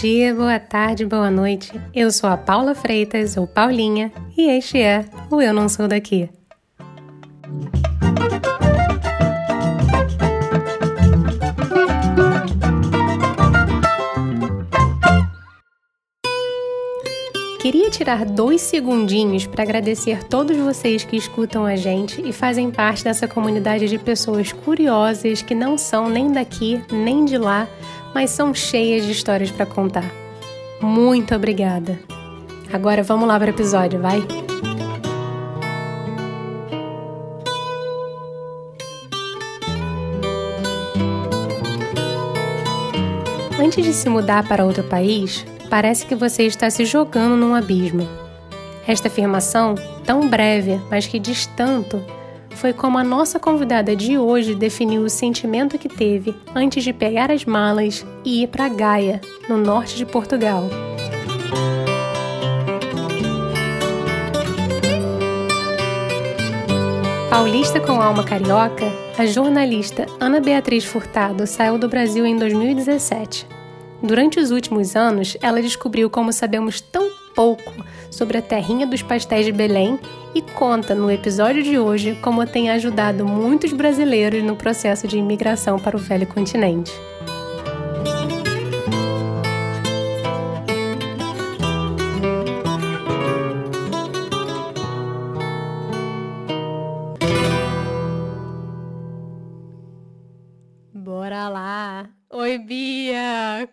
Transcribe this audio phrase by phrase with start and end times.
[0.00, 1.72] dia, boa tarde, boa noite.
[1.92, 6.30] Eu sou a Paula Freitas, ou Paulinha, e este é o Eu Não Sou Daqui.
[17.68, 23.04] Queria tirar dois segundinhos para agradecer todos vocês que escutam a gente e fazem parte
[23.04, 27.68] dessa comunidade de pessoas curiosas que não são nem daqui nem de lá,
[28.14, 30.10] mas são cheias de histórias para contar.
[30.80, 32.00] Muito obrigada!
[32.72, 34.26] Agora vamos lá para o episódio, vai?
[43.62, 48.08] Antes de se mudar para outro país, parece que você está se jogando num abismo.
[48.86, 52.02] Esta afirmação, tão breve, mas que diz tanto,
[52.50, 57.30] foi como a nossa convidada de hoje definiu o sentimento que teve antes de pegar
[57.30, 60.64] as malas e ir para Gaia, no norte de Portugal.
[67.30, 73.57] Paulista com alma carioca, a jornalista Ana Beatriz Furtado saiu do Brasil em 2017
[74.02, 77.72] Durante os últimos anos, ela descobriu como sabemos tão pouco
[78.10, 79.98] sobre a terrinha dos pastéis de Belém
[80.34, 85.78] e conta no episódio de hoje como tem ajudado muitos brasileiros no processo de imigração
[85.78, 86.92] para o velho continente.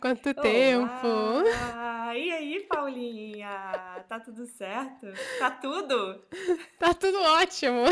[0.06, 0.42] Quanto Olá.
[0.44, 1.08] tempo!
[2.16, 3.50] E aí, Paulinha?
[4.08, 5.08] Tá tudo certo?
[5.40, 6.24] Tá tudo?
[6.78, 7.86] Tá tudo ótimo!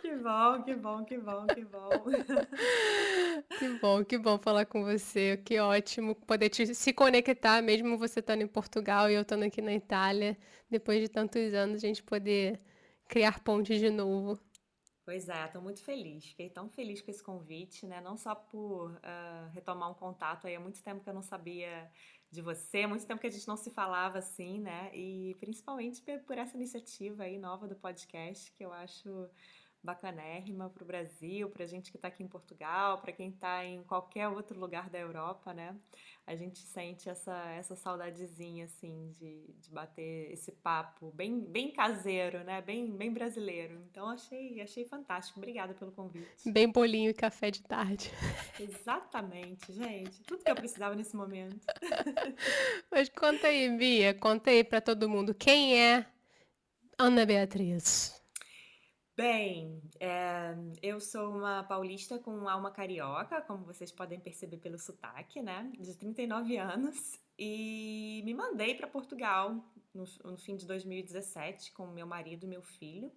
[0.00, 1.90] Que bom, que bom, que bom, que bom.
[3.58, 5.42] Que bom, que bom falar com você.
[5.44, 9.60] Que ótimo poder te, se conectar, mesmo você estando em Portugal e eu estando aqui
[9.60, 10.38] na Itália.
[10.70, 12.60] Depois de tantos anos, a gente poder
[13.08, 14.38] criar pontes de novo.
[15.04, 16.24] Pois é, estou muito feliz.
[16.24, 18.00] Fiquei tão feliz com esse convite, né?
[18.00, 21.90] Não só por uh, retomar um contato aí há muito tempo que eu não sabia
[22.30, 24.90] de você, há muito tempo que a gente não se falava assim, né?
[24.94, 29.28] E principalmente por essa iniciativa aí nova do podcast, que eu acho
[29.84, 33.64] bacanérrima para o Brasil, para a gente que está aqui em Portugal, para quem está
[33.64, 35.76] em qualquer outro lugar da Europa, né?
[36.26, 42.42] A gente sente essa, essa saudadezinha, assim, de, de bater esse papo bem, bem caseiro,
[42.42, 42.62] né?
[42.62, 43.74] Bem, bem brasileiro.
[43.90, 45.38] Então, achei, achei fantástico.
[45.38, 46.50] Obrigada pelo convite.
[46.50, 48.10] Bem bolinho e café de tarde.
[48.58, 50.22] Exatamente, gente.
[50.22, 51.60] Tudo que eu precisava nesse momento.
[52.90, 55.34] Mas conta aí, Bia, conta aí para todo mundo.
[55.34, 56.06] Quem é
[56.98, 58.23] Ana Beatriz?
[59.16, 65.40] Bem, é, eu sou uma paulista com alma carioca, como vocês podem perceber pelo sotaque,
[65.40, 65.70] né?
[65.78, 67.20] De 39 anos.
[67.38, 69.54] E me mandei para Portugal
[69.94, 73.12] no, no, fim de 2017 com meu marido e meu filho.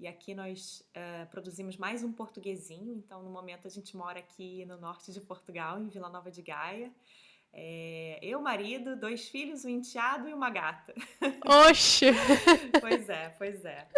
[0.00, 4.64] E aqui nós uh, produzimos mais um portuguesinho, então no momento a gente mora aqui
[4.64, 6.90] no norte de Portugal, em Vila Nova de Gaia.
[7.52, 10.94] É, eu, marido, dois filhos, um enteado e uma gata.
[11.68, 12.06] Oxe!
[12.80, 13.88] pois é, pois é.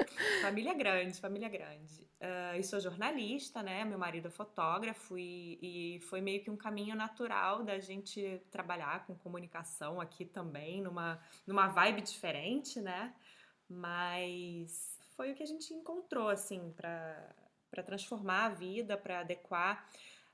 [0.40, 2.08] Família grande, família grande.
[2.20, 3.84] Uh, e sou jornalista, né?
[3.84, 9.06] Meu marido é fotógrafo e, e, foi meio que um caminho natural da gente trabalhar
[9.06, 13.14] com comunicação aqui também, numa, numa vibe diferente, né?
[13.68, 19.88] Mas foi o que a gente encontrou, assim, para transformar a vida, para adequar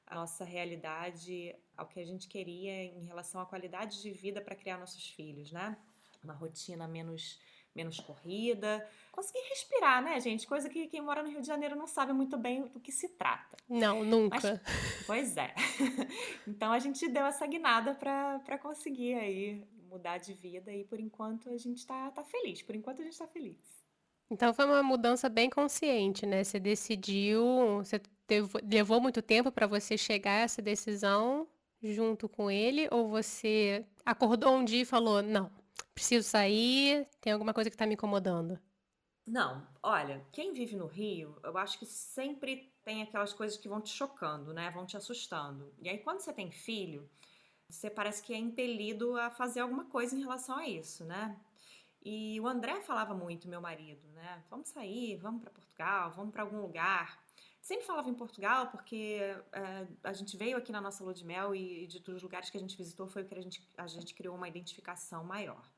[0.07, 4.55] a nossa realidade ao que a gente queria em relação à qualidade de vida para
[4.55, 5.77] criar nossos filhos, né?
[6.23, 7.39] Uma rotina menos
[7.77, 10.47] menos corrida, conseguir respirar, né, gente?
[10.47, 13.11] Coisa que quem mora no Rio de Janeiro não sabe muito bem do que se
[13.11, 13.55] trata.
[13.69, 14.63] Não, nunca.
[14.65, 15.55] Mas, pois é.
[16.49, 21.51] então a gente deu essa guinada para conseguir aí mudar de vida e por enquanto
[21.51, 22.63] a gente está tá feliz.
[22.63, 23.59] Por enquanto a gente está feliz.
[24.31, 26.43] Então foi uma mudança bem consciente, né?
[26.43, 27.45] Você decidiu,
[27.79, 28.01] você
[28.65, 31.47] levou muito tempo para você chegar a essa decisão
[31.83, 32.89] junto com ele?
[32.91, 35.51] Ou você acordou um dia e falou: não,
[35.95, 38.59] preciso sair, tem alguma coisa que está me incomodando?
[39.27, 43.81] Não, olha, quem vive no Rio, eu acho que sempre tem aquelas coisas que vão
[43.81, 44.71] te chocando, né?
[44.71, 45.75] Vão te assustando.
[45.83, 47.11] E aí, quando você tem filho,
[47.69, 51.37] você parece que é impelido a fazer alguma coisa em relação a isso, né?
[52.05, 54.45] E o André falava muito, meu marido, né?
[54.49, 57.21] Vamos sair, vamos para Portugal, vamos para algum lugar
[57.67, 59.19] sempre falava em Portugal porque
[59.53, 62.23] é, a gente veio aqui na nossa lua de mel e, e de todos os
[62.23, 65.25] lugares que a gente visitou foi o que a gente, a gente criou uma identificação
[65.25, 65.69] maior.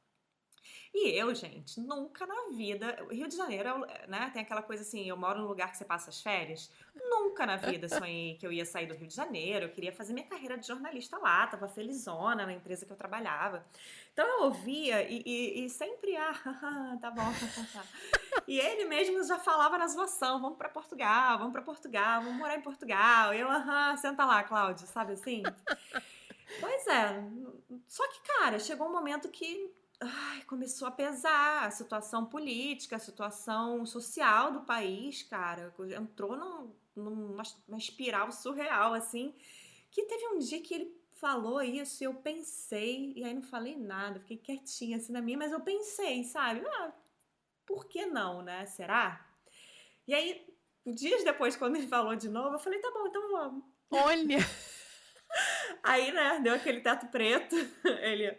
[0.95, 3.07] E eu, gente, nunca na vida.
[3.11, 4.31] Rio de Janeiro, né?
[4.33, 6.71] Tem aquela coisa assim: eu moro num lugar que você passa as férias.
[6.95, 9.67] Nunca na vida sonhei que eu ia sair do Rio de Janeiro.
[9.67, 13.65] Eu queria fazer minha carreira de jornalista lá, tava felizona na empresa que eu trabalhava.
[14.13, 16.35] Então eu ouvia e, e, e sempre, ah,
[17.01, 17.33] tá bom.
[18.47, 22.57] E ele mesmo já falava na zoação: vamos para Portugal, vamos para Portugal, vamos morar
[22.57, 23.33] em Portugal.
[23.35, 25.43] Eu, aham, senta lá, Cláudio, sabe assim?
[26.61, 27.23] Pois é.
[27.87, 33.01] Só que, cara, chegou um momento que ai, começou a pesar a situação política, a
[33.01, 35.75] situação social do país, cara.
[35.97, 39.35] Entrou num, numa, numa espiral surreal, assim,
[39.91, 43.77] que teve um dia que ele falou isso e eu pensei, e aí não falei
[43.77, 46.63] nada, fiquei quietinha assim na minha, mas eu pensei, sabe?
[46.65, 46.93] Ah,
[47.67, 48.65] por que não, né?
[48.67, 49.27] Será?
[50.07, 50.47] E aí,
[50.87, 53.65] dias depois, quando ele falou de novo, eu falei, tá bom, então vamos.
[53.91, 54.39] Olha!
[55.83, 57.55] Aí, né, deu aquele teto preto.
[58.03, 58.37] Ele,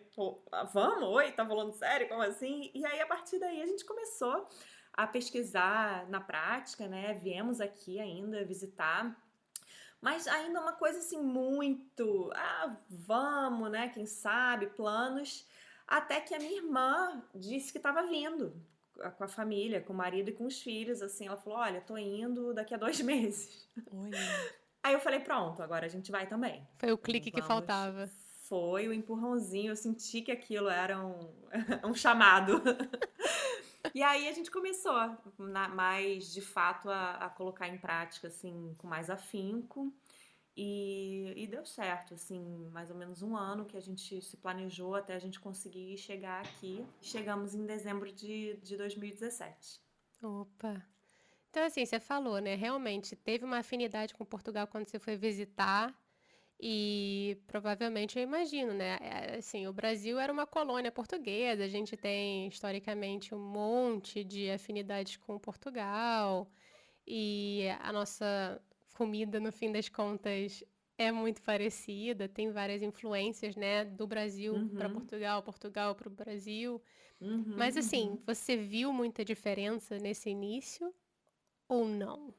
[0.73, 1.03] vamos?
[1.03, 2.07] Oi, tá falando sério?
[2.07, 2.71] Como assim?
[2.73, 4.47] E aí, a partir daí, a gente começou
[4.93, 7.13] a pesquisar na prática, né?
[7.15, 9.15] Viemos aqui ainda visitar.
[10.01, 12.31] Mas ainda uma coisa assim, muito.
[12.33, 13.89] Ah, vamos, né?
[13.89, 15.47] Quem sabe, planos.
[15.87, 18.53] Até que a minha irmã disse que estava vindo
[19.17, 21.97] com a família, com o marido e com os filhos, assim, ela falou, olha, tô
[21.97, 23.69] indo daqui a dois meses.
[23.91, 24.17] Olha.
[24.83, 26.65] Aí eu falei, pronto, agora a gente vai também.
[26.77, 27.41] Foi o clique Vamos.
[27.41, 28.07] que faltava.
[28.47, 31.29] Foi o empurrãozinho, eu senti que aquilo era um,
[31.85, 32.61] um chamado.
[33.93, 34.95] e aí a gente começou,
[35.37, 39.93] na, mais de fato, a, a, colocar em prática, assim, com mais afinco.
[40.61, 44.93] E, e deu certo, assim, mais ou menos um ano que a gente se planejou
[44.93, 46.85] até a gente conseguir chegar aqui.
[47.01, 49.79] Chegamos em dezembro de, de 2017.
[50.21, 50.85] Opa!
[51.49, 52.55] Então, assim, você falou, né?
[52.55, 55.93] Realmente teve uma afinidade com Portugal quando você foi visitar.
[56.61, 58.97] E provavelmente eu imagino, né?
[59.01, 64.51] É, assim, o Brasil era uma colônia portuguesa, a gente tem historicamente um monte de
[64.51, 66.51] afinidades com Portugal,
[67.07, 68.61] e a nossa
[68.93, 70.61] comida, no fim das contas,
[70.97, 74.67] é muito parecida, tem várias influências, né, do Brasil uhum.
[74.67, 76.81] para Portugal, Portugal para o Brasil.
[77.21, 78.23] Uhum, Mas assim, uhum.
[78.25, 80.93] você viu muita diferença nesse início
[81.69, 82.33] ou não?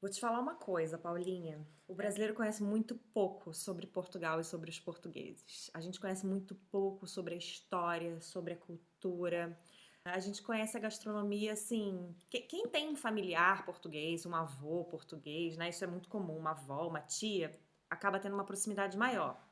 [0.00, 1.66] Vou te falar uma coisa, Paulinha.
[1.88, 5.70] O brasileiro conhece muito pouco sobre Portugal e sobre os portugueses.
[5.74, 9.58] A gente conhece muito pouco sobre a história, sobre a cultura.
[10.04, 12.14] A gente conhece a gastronomia assim.
[12.30, 15.70] Quem tem um familiar português, um avô português, né?
[15.70, 17.58] Isso é muito comum, uma avó, uma tia,
[17.88, 19.42] acaba tendo uma proximidade maior.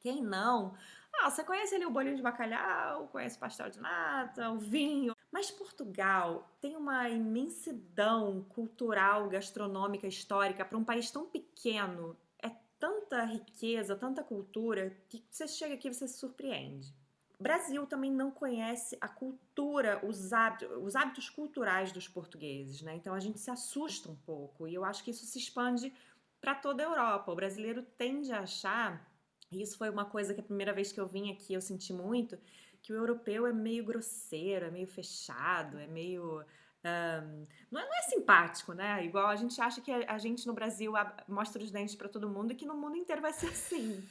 [0.00, 0.74] Quem não,
[1.22, 5.14] ah, você conhece ali o bolinho de bacalhau, conhece pastel de nata, o vinho.
[5.30, 12.16] Mas Portugal tem uma imensidão cultural, gastronômica, histórica para um país tão pequeno.
[12.42, 16.94] É tanta riqueza, tanta cultura que você chega aqui e você se surpreende.
[17.42, 22.94] Brasil também não conhece a cultura, os hábitos, os hábitos culturais dos portugueses, né?
[22.94, 25.92] Então a gente se assusta um pouco e eu acho que isso se expande
[26.40, 27.32] para toda a Europa.
[27.32, 29.11] O brasileiro tende a achar,
[29.60, 32.38] isso foi uma coisa que a primeira vez que eu vim aqui eu senti muito,
[32.82, 36.44] que o europeu é meio grosseiro, é meio fechado, é meio.
[36.84, 39.04] Um, não, é, não, é, simpático, né?
[39.04, 40.92] Igual a gente acha que a, a gente no Brasil
[41.28, 44.02] mostra os dentes para todo mundo e que no mundo inteiro vai ser assim.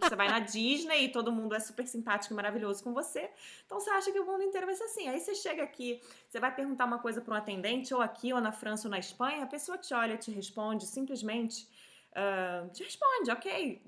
[0.00, 3.28] Você vai na Disney e todo mundo é super simpático e maravilhoso com você.
[3.64, 5.08] Então você acha que o mundo inteiro vai ser assim.
[5.08, 8.40] Aí você chega aqui, você vai perguntar uma coisa para um atendente, ou aqui, ou
[8.40, 11.68] na França, ou na Espanha, a pessoa te olha, te responde simplesmente
[12.16, 13.82] Uh, te responde, ok.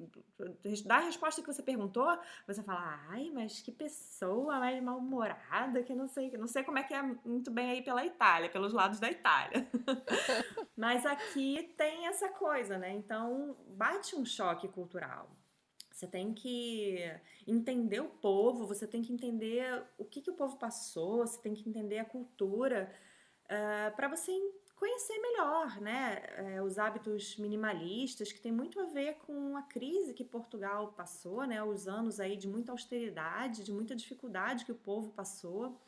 [0.84, 2.06] Dá a resposta que você perguntou,
[2.46, 6.82] você fala, ai, mas que pessoa mais mal-humorada, que não sei, não sei como é
[6.82, 9.66] que é muito bem aí pela Itália, pelos lados da Itália.
[10.76, 12.92] mas aqui tem essa coisa, né?
[12.92, 15.30] Então bate um choque cultural.
[15.90, 17.10] Você tem que
[17.46, 21.54] entender o povo, você tem que entender o que, que o povo passou, você tem
[21.54, 22.92] que entender a cultura
[23.46, 24.30] uh, para você
[24.78, 30.14] conhecer melhor né, é, os hábitos minimalistas, que tem muito a ver com a crise
[30.14, 34.76] que Portugal passou, né, os anos aí de muita austeridade, de muita dificuldade que o
[34.76, 35.80] povo passou.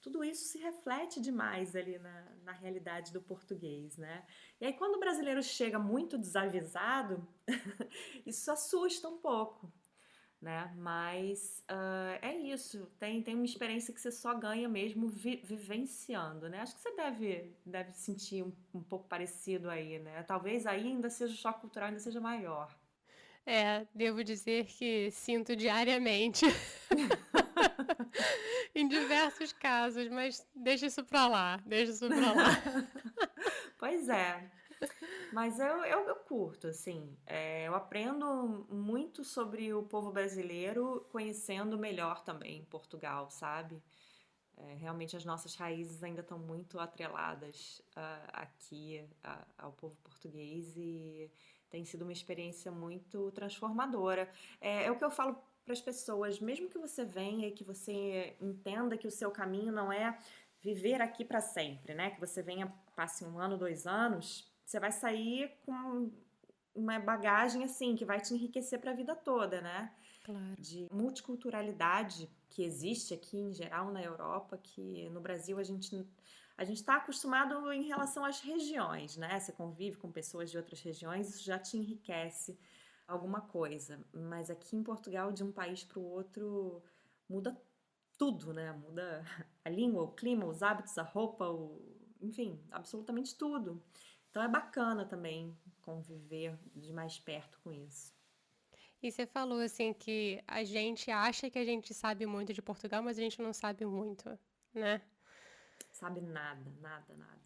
[0.00, 4.24] Tudo isso se reflete demais ali na, na realidade do português, né?
[4.58, 7.28] E aí, quando o brasileiro chega muito desavisado,
[8.24, 9.70] isso assusta um pouco,
[10.40, 10.72] né?
[10.76, 12.86] Mas uh, é isso.
[12.98, 16.60] Tem, tem uma experiência que você só ganha mesmo vi, vivenciando, né?
[16.60, 20.22] Acho que você deve, deve sentir um, um pouco parecido aí, né?
[20.22, 22.74] Talvez aí ainda seja o choque cultural ainda seja maior.
[23.44, 26.46] É, devo dizer que sinto diariamente.
[28.74, 32.62] em diversos casos, mas deixa isso pra lá, deixa isso pra lá.
[33.78, 34.50] pois é.
[35.32, 37.16] Mas eu, eu, eu curto, assim.
[37.26, 43.82] É, eu aprendo muito sobre o povo brasileiro conhecendo melhor também Portugal, sabe?
[44.56, 50.76] É, realmente as nossas raízes ainda estão muito atreladas uh, aqui uh, ao povo português
[50.76, 51.30] e
[51.70, 54.28] tem sido uma experiência muito transformadora.
[54.60, 57.64] É, é o que eu falo para as pessoas, mesmo que você venha e que
[57.64, 60.18] você entenda que o seu caminho não é
[60.60, 62.10] viver aqui para sempre, né?
[62.10, 66.12] Que você venha, passe um ano, dois anos, você vai sair com
[66.72, 69.92] uma bagagem assim que vai te enriquecer para a vida toda, né?
[70.24, 70.54] Claro.
[70.60, 76.06] De multiculturalidade que existe aqui em geral na Europa, que no Brasil a gente
[76.56, 79.40] a gente está acostumado em relação às regiões, né?
[79.40, 82.56] Você convive com pessoas de outras regiões, isso já te enriquece
[83.08, 83.98] alguma coisa.
[84.12, 86.82] Mas aqui em Portugal, de um país para o outro,
[87.28, 87.58] muda
[88.18, 88.72] tudo, né?
[88.72, 89.24] Muda
[89.64, 91.80] a língua, o clima, os hábitos, a roupa, o...
[92.20, 93.82] enfim, absolutamente tudo.
[94.30, 98.14] Então é bacana também conviver de mais perto com isso.
[99.02, 103.02] E você falou assim que a gente acha que a gente sabe muito de Portugal,
[103.02, 104.38] mas a gente não sabe muito,
[104.74, 105.00] né?
[105.90, 107.40] Sabe nada, nada, nada.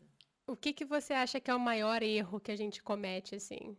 [0.46, 3.76] O que que você acha que é o maior erro que a gente comete assim?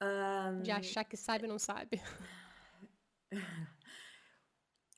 [0.00, 0.62] Um...
[0.62, 2.00] De achar que sabe ou não sabe.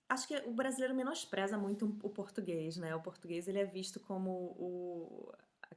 [0.09, 2.95] Acho que o brasileiro menospreza muito o português, né?
[2.95, 5.33] O português ele é visto como o,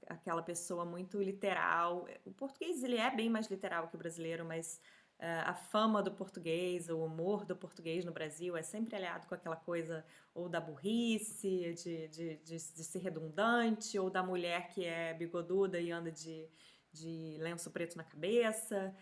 [0.07, 2.07] aquela pessoa muito literal.
[2.25, 4.81] O português ele é bem mais literal que o brasileiro, mas
[5.19, 9.35] uh, a fama do português, o humor do português no Brasil é sempre aliado com
[9.35, 14.85] aquela coisa ou da burrice, de, de, de, de ser redundante, ou da mulher que
[14.85, 16.47] é bigoduda e anda de,
[16.91, 18.95] de lenço preto na cabeça.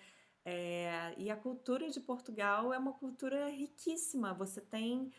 [0.44, 4.34] É, e a cultura de Portugal é uma cultura riquíssima.
[4.34, 5.12] Você tem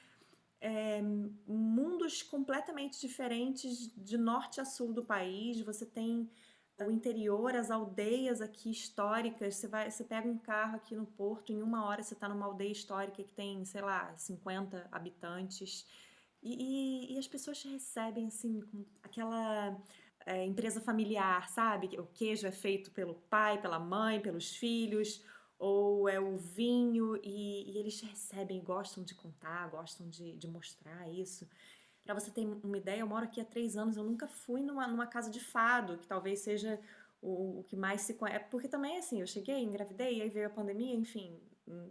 [0.60, 1.02] é,
[1.46, 5.60] mundos completamente diferentes de norte a sul do país.
[5.60, 6.30] Você tem
[6.84, 9.56] o interior, as aldeias aqui históricas.
[9.56, 12.46] Você, vai, você pega um carro aqui no Porto, em uma hora você está numa
[12.46, 15.86] aldeia histórica que tem, sei lá, 50 habitantes.
[16.42, 18.62] E, e, e as pessoas recebem assim,
[19.02, 19.76] aquela
[20.26, 21.98] é, empresa familiar, sabe?
[21.98, 25.24] O queijo é feito pelo pai, pela mãe, pelos filhos,
[25.58, 31.08] ou é o vinho, e, e eles recebem, gostam de contar, gostam de, de mostrar
[31.08, 31.48] isso.
[32.04, 34.86] Para você ter uma ideia, eu moro aqui há três anos, eu nunca fui numa,
[34.86, 36.78] numa casa de fado, que talvez seja
[37.20, 38.36] o, o que mais se conhece.
[38.36, 41.40] É porque também, assim, eu cheguei, engravidei, aí veio a pandemia, enfim,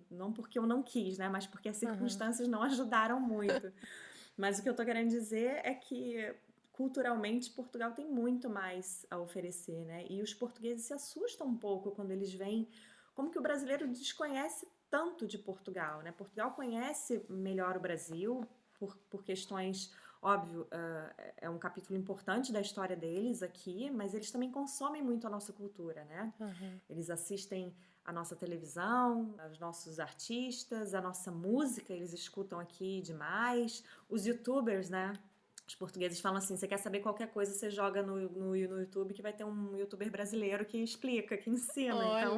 [0.10, 1.28] não porque eu não quis, né?
[1.28, 2.54] Mas porque as circunstâncias uhum.
[2.54, 3.74] não ajudaram muito.
[4.38, 6.34] Mas o que eu tô querendo dizer é que
[6.72, 10.06] culturalmente Portugal tem muito mais a oferecer, né?
[10.10, 12.68] E os portugueses se assustam um pouco quando eles veem
[13.16, 16.12] como que o brasileiro desconhece tanto de Portugal, né?
[16.12, 19.92] Portugal conhece melhor o Brasil por, por questões
[20.22, 25.28] óbvio, uh, é um capítulo importante da história deles aqui, mas eles também consomem muito
[25.28, 26.34] a nossa cultura, né?
[26.40, 26.80] Uhum.
[26.90, 33.84] Eles assistem a nossa televisão, os nossos artistas, a nossa música, eles escutam aqui demais.
[34.10, 35.14] Os youtubers, né?
[35.68, 39.14] Os portugueses falam assim: você quer saber qualquer coisa, você joga no, no, no YouTube
[39.14, 41.96] que vai ter um youtuber brasileiro que explica, que ensina.
[41.96, 42.22] Olha.
[42.22, 42.38] Então,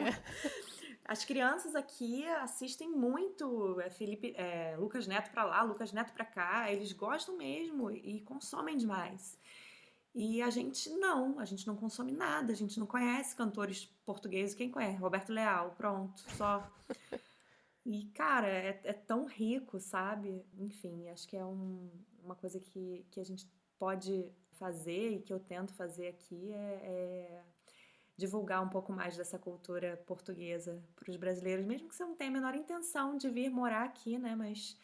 [1.05, 6.25] as crianças aqui assistem muito é, Felipe, é, Lucas Neto para lá, Lucas Neto para
[6.25, 6.71] cá.
[6.71, 9.37] Eles gostam mesmo e consomem demais.
[10.15, 14.55] E a gente não, a gente não consome nada, a gente não conhece cantores portugueses.
[14.55, 14.97] Quem conhece?
[14.97, 16.67] Roberto Leal, pronto, só.
[17.85, 20.43] E, cara, é, é tão rico, sabe?
[20.57, 21.89] Enfim, acho que é um,
[22.27, 26.55] uma coisa que, que a gente pode fazer e que eu tento fazer aqui é,
[26.55, 27.43] é
[28.15, 32.31] divulgar um pouco mais dessa cultura portuguesa para os brasileiros, mesmo que você não tenha
[32.31, 34.35] a menor intenção de vir morar aqui, né?
[34.35, 34.77] Mas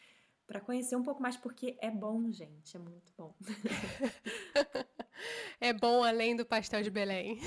[0.46, 3.34] para conhecer um pouco mais, porque é bom, gente, é muito bom.
[5.60, 7.40] é bom além do pastel de Belém.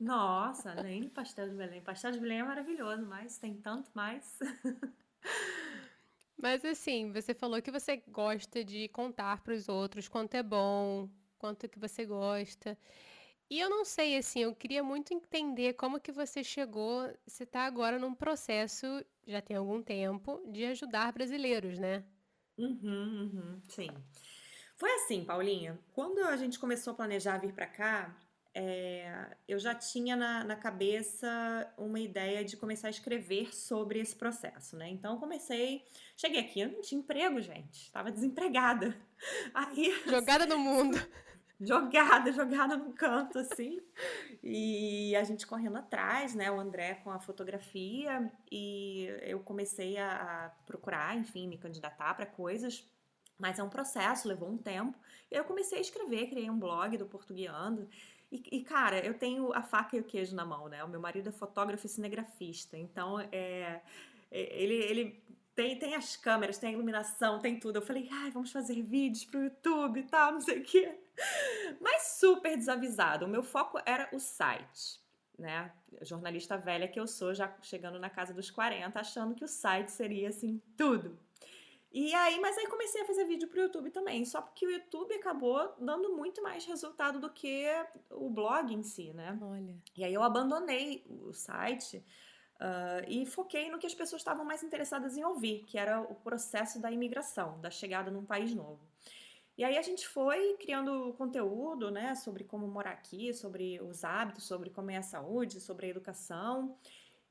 [0.00, 1.82] Nossa, além do pastel de Belém.
[1.82, 4.38] Pastel de Belém é maravilhoso, mas tem tanto mais.
[6.42, 11.08] Mas assim, você falou que você gosta de contar para os outros quanto é bom,
[11.38, 12.78] quanto que você gosta.
[13.50, 17.66] E eu não sei, assim, eu queria muito entender como que você chegou, você está
[17.66, 18.86] agora num processo,
[19.26, 22.04] já tem algum tempo, de ajudar brasileiros, né?
[22.56, 23.88] Uhum, uhum, sim.
[24.76, 28.16] Foi assim, Paulinha, quando a gente começou a planejar vir para cá,
[28.54, 34.16] é, eu já tinha na, na, cabeça uma ideia de começar a escrever sobre esse
[34.16, 34.88] processo, né?
[34.88, 35.84] Então comecei,
[36.16, 38.96] cheguei aqui, eu não tinha emprego, gente, estava desempregada.
[39.54, 40.98] Aí jogada no mundo.
[41.62, 43.82] Jogada, jogada no canto assim.
[44.42, 46.50] E a gente correndo atrás, né?
[46.50, 52.24] O André com a fotografia e eu comecei a, a procurar, enfim, me candidatar para
[52.24, 52.88] coisas
[53.40, 54.96] mas é um processo, levou um tempo.
[55.30, 57.88] E eu comecei a escrever, criei um blog do Portuguiando.
[58.30, 60.84] E, e, cara, eu tenho a faca e o queijo na mão, né?
[60.84, 63.80] O meu marido é fotógrafo e cinegrafista, então é,
[64.30, 65.22] é ele, ele
[65.54, 67.76] tem, tem as câmeras, tem a iluminação, tem tudo.
[67.76, 70.98] Eu falei, ai, vamos fazer vídeos pro YouTube e tal, não sei o quê.
[71.80, 73.26] Mas super desavisado.
[73.26, 75.00] O meu foco era o site,
[75.38, 75.72] né?
[76.02, 79.90] Jornalista velha que eu sou, já chegando na casa dos 40, achando que o site
[79.90, 81.18] seria assim, tudo.
[81.92, 85.12] E aí, mas aí comecei a fazer vídeo pro YouTube também, só porque o YouTube
[85.14, 87.66] acabou dando muito mais resultado do que
[88.10, 89.36] o blog em si, né?
[89.42, 89.76] Olha.
[89.96, 91.96] E aí eu abandonei o site
[92.60, 96.14] uh, e foquei no que as pessoas estavam mais interessadas em ouvir, que era o
[96.14, 98.80] processo da imigração, da chegada num país novo.
[99.58, 104.44] E aí a gente foi criando conteúdo, né, sobre como morar aqui, sobre os hábitos,
[104.44, 106.78] sobre como é a saúde, sobre a educação.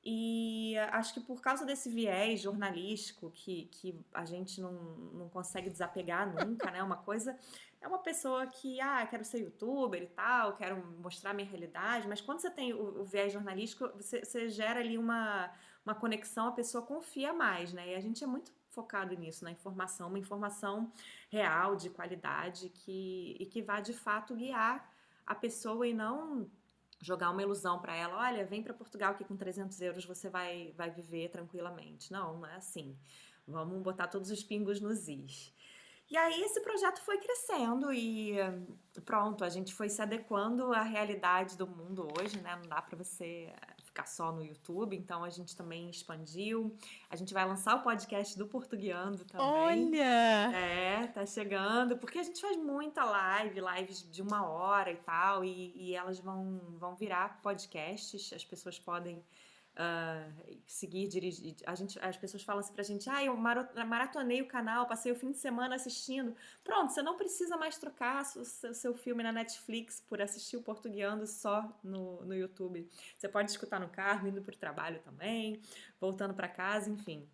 [0.03, 5.69] E acho que por causa desse viés jornalístico que, que a gente não, não consegue
[5.69, 6.81] desapegar nunca, né?
[6.81, 7.37] Uma coisa
[7.81, 12.21] é uma pessoa que, ah, quero ser youtuber e tal, quero mostrar minha realidade, mas
[12.21, 15.51] quando você tem o, o viés jornalístico, você, você, gera ali uma,
[15.85, 17.91] uma conexão, a pessoa confia mais, né?
[17.91, 20.91] E a gente é muito focado nisso, na informação, uma informação
[21.29, 24.89] real, de qualidade, que, e que vá de fato guiar
[25.25, 26.49] a pessoa e não
[27.01, 30.73] jogar uma ilusão para ela, olha, vem para Portugal que com 300 euros você vai,
[30.75, 32.11] vai viver tranquilamente.
[32.11, 32.97] Não, não é assim.
[33.47, 35.53] Vamos botar todos os pingos nos is.
[36.09, 38.35] E aí esse projeto foi crescendo e
[39.05, 42.55] pronto, a gente foi se adequando à realidade do mundo hoje, né?
[42.55, 43.53] Não dá para você
[43.99, 46.75] ficar só no YouTube, então a gente também expandiu.
[47.09, 49.45] A gente vai lançar o podcast do Portuguiando também.
[49.45, 50.51] Olha!
[50.55, 55.43] É, tá chegando, porque a gente faz muita live, lives de uma hora e tal,
[55.43, 59.23] e, e elas vão, vão virar podcasts, as pessoas podem
[59.79, 61.55] uh, seguir, dirigir.
[61.65, 65.15] A gente, as pessoas falam assim pra gente: ah, eu maratonei o canal, passei o
[65.15, 66.35] fim de semana assistindo.
[66.63, 70.61] Pronto, você não precisa mais trocar o seu, seu filme na Netflix por assistir o
[70.61, 72.87] Portuguiando só no, no YouTube.
[73.17, 75.61] Você pode escutar no carro, indo pro trabalho também,
[75.99, 77.27] voltando para casa, enfim.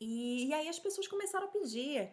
[0.00, 2.10] E, e aí as pessoas começaram a pedir.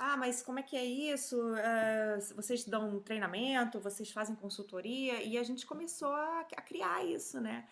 [0.00, 1.36] Ah, mas como é que é isso?
[1.36, 5.20] Uh, vocês dão treinamento, vocês fazem consultoria?
[5.24, 7.66] E a gente começou a, a criar isso, né?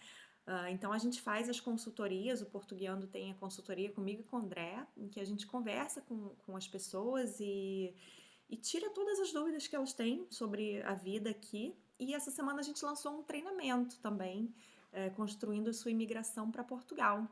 [0.47, 4.37] Uh, então a gente faz as consultorias, o Portuguiando tem a consultoria comigo e com
[4.37, 7.93] o André, em que a gente conversa com, com as pessoas e,
[8.49, 11.75] e tira todas as dúvidas que elas têm sobre a vida aqui.
[11.99, 14.55] E essa semana a gente lançou um treinamento também,
[14.93, 17.29] é, construindo sua imigração para Portugal.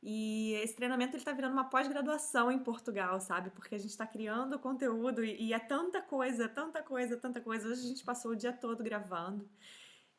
[0.00, 3.50] E esse treinamento está virando uma pós-graduação em Portugal, sabe?
[3.50, 7.68] Porque a gente está criando conteúdo e, e é tanta coisa, tanta coisa, tanta coisa.
[7.68, 9.48] Hoje a gente passou o dia todo gravando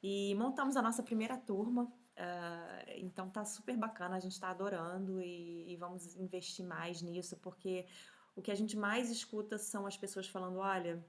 [0.02, 5.20] e montamos a nossa primeira turma Uh, então tá super bacana, a gente está adorando
[5.20, 7.88] e, e, vamos investir mais nisso, porque
[8.36, 11.04] o que a gente mais escuta são as pessoas falando: olha,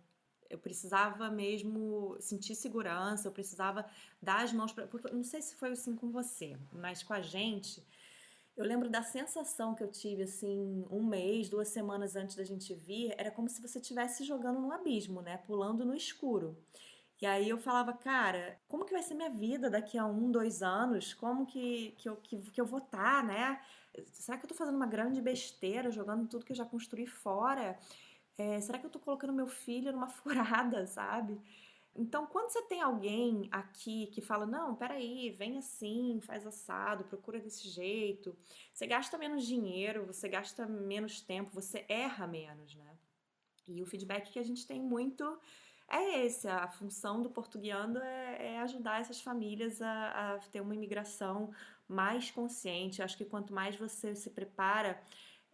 [0.49, 3.85] eu precisava mesmo sentir segurança, eu precisava
[4.21, 4.89] dar as mãos para.
[5.13, 7.85] Não sei se foi assim com você, mas com a gente.
[8.57, 12.73] Eu lembro da sensação que eu tive assim, um mês, duas semanas antes da gente
[12.73, 15.39] vir, era como se você estivesse jogando no abismo, né?
[15.39, 16.57] Pulando no escuro.
[17.21, 20.63] E aí eu falava, cara, como que vai ser minha vida daqui a um, dois
[20.63, 21.15] anos?
[21.15, 23.61] Como que, que, eu, que, que eu vou estar, tá, né?
[24.13, 27.79] Será que eu tô fazendo uma grande besteira, jogando tudo que eu já construí fora?
[28.37, 31.41] É, será que eu tô colocando meu filho numa furada, sabe?
[31.97, 37.39] Então, quando você tem alguém aqui que fala, não, peraí, vem assim, faz assado, procura
[37.39, 38.37] desse jeito,
[38.73, 42.99] você gasta menos dinheiro, você gasta menos tempo, você erra menos, né?
[43.69, 45.39] E o feedback que a gente tem muito
[45.89, 50.75] é esse, a função do Portuguiando é, é ajudar essas famílias a, a, ter uma
[50.75, 51.53] imigração
[51.87, 53.03] mais consciente.
[53.03, 55.01] Acho que quanto mais você se prepara,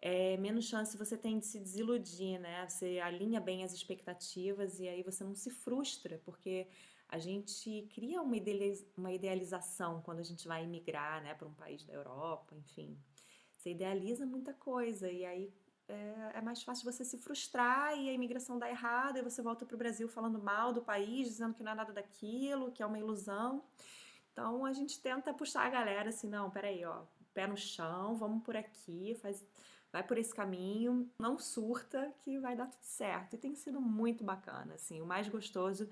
[0.00, 2.66] é, menos chance você tem de se desiludir, né?
[2.68, 6.68] Você alinha bem as expectativas e aí você não se frustra, porque
[7.08, 8.36] a gente cria uma,
[8.96, 12.96] uma idealização quando a gente vai imigrar, né, para um país da Europa, enfim.
[13.52, 15.52] Você idealiza muita coisa e aí
[15.90, 19.66] é, é, mais fácil você se frustrar e a imigração dá errado e você volta
[19.66, 22.86] para o Brasil falando mal do país, dizendo que não é nada daquilo, que é
[22.86, 23.62] uma ilusão.
[24.32, 27.02] Então a gente tenta puxar a galera assim, não, peraí, ó,
[27.34, 29.46] pé no chão, vamos por aqui, faz,
[29.92, 33.34] vai por esse caminho, não surta que vai dar tudo certo.
[33.34, 35.88] E tem sido muito bacana, assim, o mais gostoso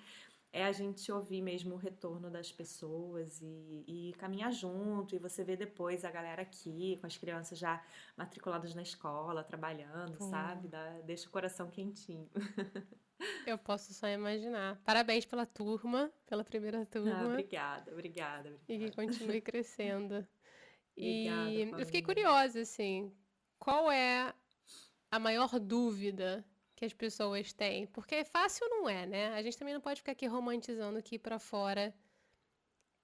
[0.53, 5.15] é a gente ouvir mesmo o retorno das pessoas e, e, caminhar junto.
[5.15, 7.85] E você vê depois a galera aqui, com as crianças já
[8.17, 10.69] matriculadas na escola, trabalhando, sabe?
[10.69, 12.29] Dá, deixa o coração quentinho.
[13.47, 14.81] Eu posso só imaginar.
[14.85, 17.19] Parabéns pela turma, pela primeira turma.
[17.19, 18.61] Ah, obrigada, obrigada, obrigada.
[18.69, 20.27] E que continue crescendo.
[20.97, 23.13] e obrigada, eu fiquei curiosa, assim,
[23.59, 24.33] qual é
[25.11, 26.45] a maior dúvida
[26.79, 27.89] que as pessoas têm?
[27.89, 29.35] Porque é fácil não é, né?
[29.35, 31.93] A gente também não pode ficar aqui romantizando que ir para fora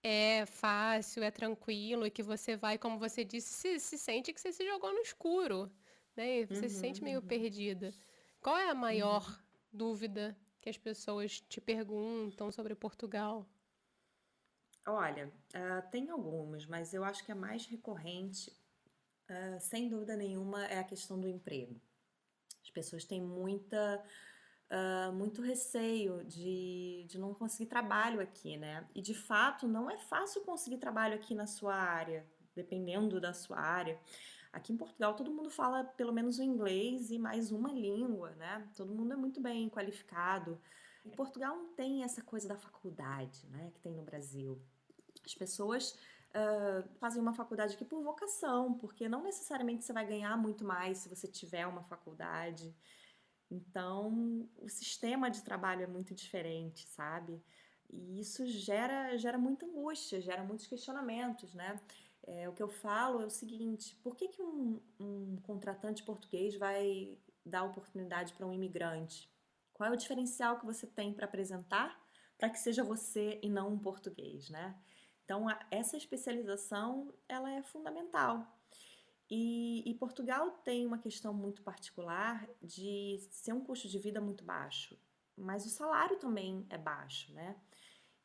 [0.00, 4.40] é fácil, é tranquilo e que você vai, como você disse, se, se sente que
[4.40, 5.72] você se jogou no escuro,
[6.14, 6.46] né?
[6.46, 7.26] Você uhum, se sente meio uhum.
[7.26, 7.92] perdida.
[8.40, 9.42] Qual é a maior uhum.
[9.72, 13.44] dúvida que as pessoas te perguntam sobre Portugal?
[14.86, 18.52] Olha, uh, tem algumas, mas eu acho que a mais recorrente,
[19.28, 21.80] uh, sem dúvida nenhuma, é a questão do emprego.
[22.74, 24.02] As pessoas têm muita,
[24.68, 28.84] uh, muito receio de, de não conseguir trabalho aqui, né?
[28.92, 33.60] E de fato, não é fácil conseguir trabalho aqui na sua área, dependendo da sua
[33.60, 33.96] área.
[34.52, 38.68] Aqui em Portugal, todo mundo fala pelo menos o inglês e mais uma língua, né?
[38.76, 40.60] Todo mundo é muito bem qualificado.
[41.04, 43.70] Em Portugal não tem essa coisa da faculdade, né?
[43.72, 44.60] Que tem no Brasil.
[45.24, 45.96] As pessoas
[46.34, 50.98] uh, fazem uma faculdade aqui por vocação, porque não necessariamente você vai ganhar muito mais
[50.98, 52.74] se você tiver uma faculdade.
[53.50, 57.42] Então, o sistema de trabalho é muito diferente, sabe?
[57.90, 61.80] E isso gera, gera muita angústia, gera muitos questionamentos, né?
[62.26, 66.56] É, o que eu falo é o seguinte: por que, que um, um contratante português
[66.56, 69.30] vai dar oportunidade para um imigrante?
[69.72, 72.02] Qual é o diferencial que você tem para apresentar
[72.38, 74.74] para que seja você e não um português, né?
[75.24, 78.46] Então, a, essa especialização ela é fundamental.
[79.30, 84.44] E, e, Portugal tem uma questão muito particular de ser um custo de vida muito
[84.44, 84.98] baixo,
[85.36, 87.56] mas o salário também é baixo, né?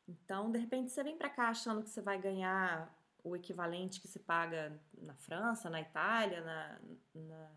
[0.06, 4.08] Então, de repente, você vem para cá achando que você vai ganhar o equivalente que
[4.08, 6.80] se paga na França, na Itália, na,
[7.14, 7.50] na,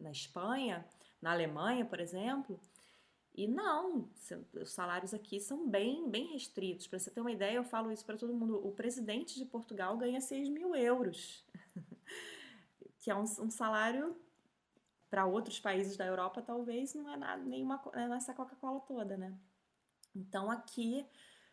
[0.00, 0.86] na Espanha,
[1.20, 2.60] na Alemanha, por exemplo,
[3.34, 4.08] e não,
[4.54, 6.86] os salários aqui são bem, bem restritos.
[6.86, 9.96] Para você ter uma ideia, eu falo isso para todo mundo: o presidente de Portugal
[9.96, 11.44] ganha 6 mil euros,
[13.00, 14.16] que é um, um salário
[15.10, 19.36] para outros países da Europa, talvez não é nada, nenhuma é essa Coca-Cola toda, né?
[20.14, 21.04] Então aqui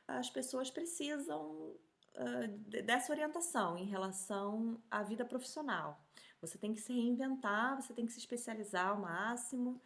[0.08, 1.76] as pessoas precisam
[2.16, 2.48] uh,
[2.84, 6.00] dessa orientação em relação à vida profissional.
[6.42, 9.82] Você tem que se reinventar, você tem que se especializar ao máximo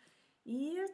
[0.45, 0.85] e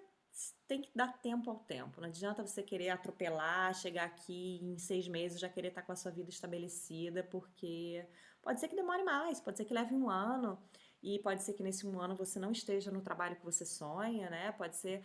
[0.67, 1.99] tem que dar tempo ao tempo.
[1.99, 5.95] Não adianta você querer atropelar, chegar aqui em seis meses já querer estar com a
[5.95, 8.06] sua vida estabelecida, porque
[8.41, 10.58] pode ser que demore mais, pode ser que leve um ano.
[11.04, 14.30] E pode ser que nesse um ano você não esteja no trabalho que você sonha,
[14.30, 14.51] né?
[14.51, 15.04] Pode ser.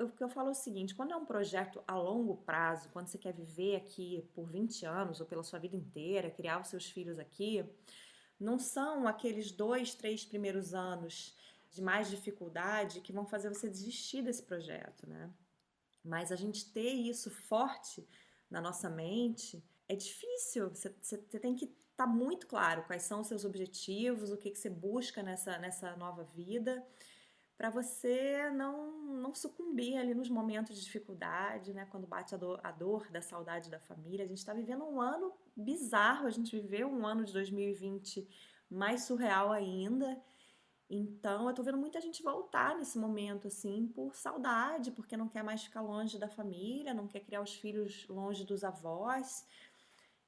[0.00, 3.06] O que eu falo é o seguinte: quando é um projeto a longo prazo, quando
[3.06, 6.90] você quer viver aqui por 20 anos ou pela sua vida inteira, criar os seus
[6.90, 7.64] filhos aqui,
[8.38, 11.36] não são aqueles dois, três primeiros anos
[11.70, 15.30] de mais dificuldade que vão fazer você desistir desse projeto, né?
[16.04, 18.06] Mas a gente ter isso forte
[18.50, 20.70] na nossa mente é difícil.
[20.70, 20.90] Você,
[21.40, 24.70] tem que estar tá muito claro quais são os seus objetivos, o que, que você
[24.70, 26.86] busca nessa, nessa nova vida,
[27.56, 31.86] para você não, não sucumbir ali nos momentos de dificuldade, né?
[31.86, 34.24] Quando bate a dor, a dor da saudade da família.
[34.24, 38.28] A gente está vivendo um ano bizarro, a gente viveu um ano de 2020
[38.70, 40.20] mais surreal ainda.
[40.90, 45.42] Então, eu tô vendo muita gente voltar nesse momento, assim, por saudade, porque não quer
[45.42, 49.46] mais ficar longe da família, não quer criar os filhos longe dos avós.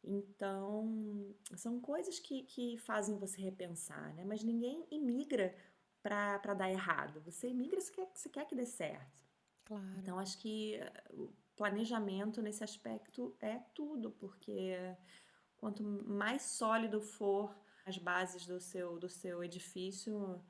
[0.04, 4.24] Então, são coisas que, que fazem você repensar, né?
[4.24, 5.54] Mas ninguém imigra
[6.02, 7.20] para dar errado.
[7.22, 9.20] Você imigra se quer, se quer que dê certo.
[9.64, 9.98] Claro.
[9.98, 10.78] Então, acho que
[11.10, 14.76] o planejamento nesse aspecto é tudo, porque
[15.56, 20.42] quanto mais sólido for as bases do seu, do seu edifício,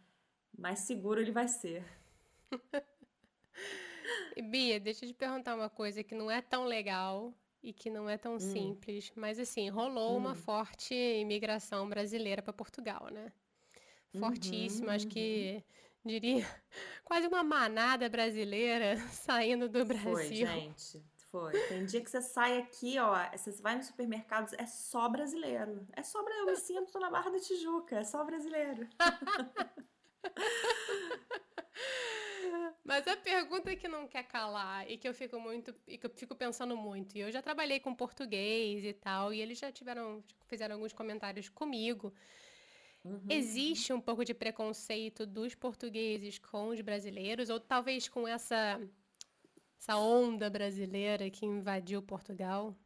[0.57, 1.85] mais seguro ele vai ser.
[4.37, 7.91] e Bia, deixa eu te perguntar uma coisa que não é tão legal e que
[7.91, 8.41] não é tão hum.
[8.41, 10.19] simples, mas assim, rolou hum.
[10.19, 13.33] uma forte imigração brasileira para Portugal, né?
[14.19, 15.11] Fortíssima, uhum, acho uhum.
[15.13, 15.65] que
[16.05, 16.45] diria
[17.05, 20.13] quase uma manada brasileira saindo do Brasil.
[20.13, 21.03] Foi, gente.
[21.31, 21.53] Foi.
[21.69, 25.87] Tem dia que você sai aqui, ó, você vai no supermercado, é só brasileiro.
[25.93, 26.51] É só brasileiro.
[26.51, 28.89] Eu me sinto na Barra da Tijuca, é só brasileiro.
[32.85, 36.11] Mas a pergunta que não quer calar e que eu fico muito e que eu
[36.11, 40.25] fico pensando muito, e eu já trabalhei com português e tal, e eles já tiveram,
[40.47, 42.13] fizeram alguns comentários comigo.
[43.05, 43.21] Uhum.
[43.29, 48.81] Existe um pouco de preconceito dos portugueses com os brasileiros, ou talvez com essa
[49.79, 52.77] essa onda brasileira que invadiu Portugal?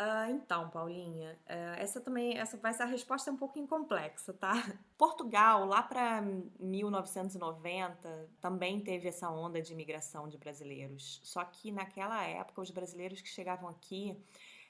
[0.00, 4.32] Uh, então, Paulinha, uh, essa também, essa vai ser a resposta é um pouco incomplexa,
[4.32, 4.52] tá?
[4.98, 6.20] Portugal, lá para
[6.58, 11.20] 1990, também teve essa onda de imigração de brasileiros.
[11.22, 14.20] Só que naquela época, os brasileiros que chegavam aqui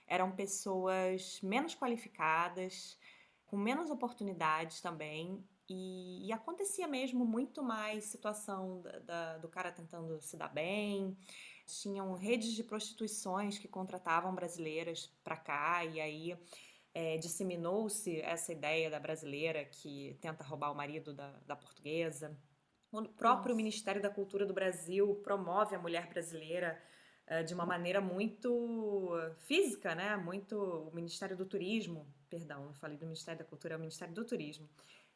[0.07, 2.99] eram pessoas menos qualificadas,
[3.47, 9.73] com menos oportunidades também, E, e, acontecia mesmo muito mais situação da, da, do cara
[9.73, 11.17] tentando se dar bem.
[11.67, 16.39] Tinham redes de prostituições que contratavam brasileiras para cá, e aí
[16.95, 22.39] é, disseminou-se essa ideia da brasileira que tenta roubar o marido da, da portuguesa.
[22.93, 23.57] O próprio Nossa.
[23.57, 26.81] Ministério da Cultura do Brasil promove a mulher brasileira
[27.29, 30.17] uh, de uma maneira muito física, né?
[30.17, 30.57] Muito.
[30.57, 34.25] O Ministério do Turismo, perdão, eu falei do Ministério da Cultura, é o Ministério do
[34.25, 34.69] Turismo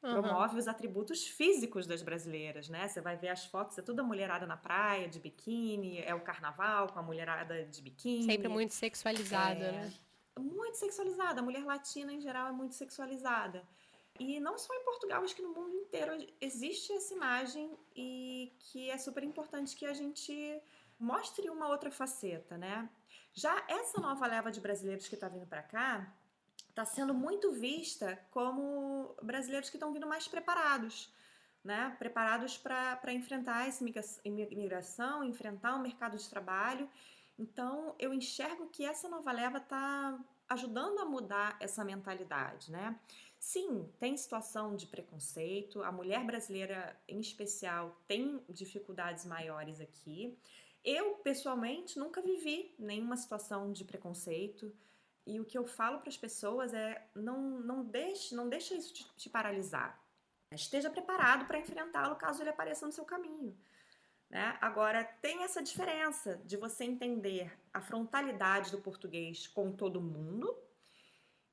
[0.02, 0.22] Uhum.
[0.22, 2.86] Promove os atributos físicos das brasileiras, né?
[2.86, 6.88] Você vai ver as fotos, é toda mulherada na praia, de biquíni, é o carnaval
[6.88, 8.24] com a mulherada de biquíni.
[8.24, 9.94] Sempre muito sexualizada, é, né?
[10.38, 11.40] Muito sexualizada.
[11.40, 13.66] A mulher latina, em geral, é muito sexualizada.
[14.20, 18.90] E não só em Portugal, acho que no mundo inteiro existe essa imagem e que
[18.90, 20.60] é super importante que a gente
[20.98, 22.88] mostre uma outra faceta, né?
[23.32, 26.12] Já essa nova leva de brasileiros que está vindo para cá,
[26.68, 31.12] está sendo muito vista como brasileiros que estão vindo mais preparados,
[31.64, 31.94] né?
[31.98, 33.84] preparados para enfrentar essa
[34.24, 36.88] imigração, enfrentar o mercado de trabalho.
[37.38, 40.18] Então, eu enxergo que essa nova leva está
[40.48, 42.98] ajudando a mudar essa mentalidade, né?
[43.38, 50.36] Sim, tem situação de preconceito, a mulher brasileira, em especial, tem dificuldades maiores aqui.
[50.84, 54.72] Eu, pessoalmente, nunca vivi nenhuma situação de preconceito.
[55.28, 58.94] E o que eu falo para as pessoas é não, não, deixe, não deixe isso
[58.94, 60.02] te, te paralisar.
[60.50, 63.54] Esteja preparado para enfrentá-lo caso ele apareça no seu caminho.
[64.30, 64.56] Né?
[64.58, 70.56] Agora, tem essa diferença de você entender a frontalidade do português com todo mundo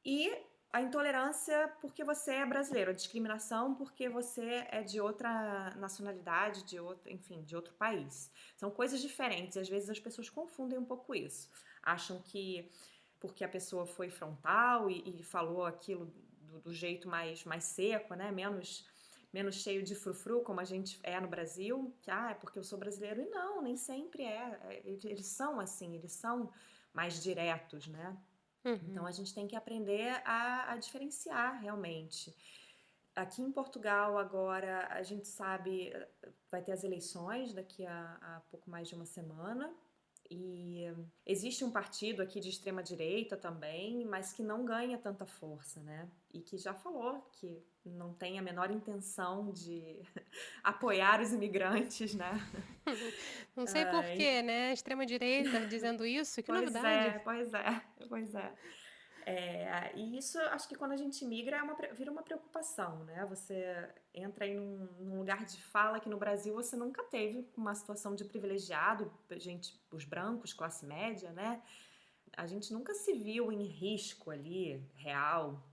[0.05, 0.33] e
[0.71, 6.79] a intolerância porque você é brasileiro, a discriminação porque você é de outra nacionalidade, de
[6.79, 8.31] outro, enfim, de outro país.
[8.55, 11.49] São coisas diferentes e às vezes as pessoas confundem um pouco isso.
[11.83, 12.71] Acham que
[13.27, 18.13] porque a pessoa foi frontal e, e falou aquilo do, do, jeito mais, mais seco,
[18.13, 18.31] né?
[18.31, 18.87] Menos,
[19.33, 22.63] menos cheio de frufru, como a gente é no Brasil, que ah, é porque eu
[22.63, 23.21] sou brasileiro.
[23.21, 24.59] E não, nem sempre é.
[24.63, 26.51] é eles são assim, eles são
[26.93, 28.17] mais diretos, né?
[28.63, 28.79] Uhum.
[28.89, 32.35] Então a gente tem que aprender a, a diferenciar realmente.
[33.15, 35.93] Aqui em Portugal, agora, a gente sabe,
[36.51, 39.73] vai ter as eleições daqui a, a pouco mais de uma semana.
[40.29, 40.85] E
[41.25, 46.09] existe um partido aqui de extrema direita também, mas que não ganha tanta força, né?
[46.33, 50.01] E que já falou que não tem a menor intenção de
[50.63, 52.31] apoiar os imigrantes, né?
[53.55, 54.73] Não sei porquê, né?
[54.73, 57.15] Extrema direita dizendo isso, que pois novidade.
[57.15, 58.53] É, pois é, pois é.
[59.27, 63.25] É, e isso, acho que quando a gente migra, é uma, vira uma preocupação, né?
[63.25, 67.73] Você entra aí num, num, lugar de fala que no Brasil você nunca teve uma
[67.73, 71.59] situação de privilegiado, gente, os brancos, classe média, né?
[72.37, 75.67] A gente nunca se viu em risco ali, real.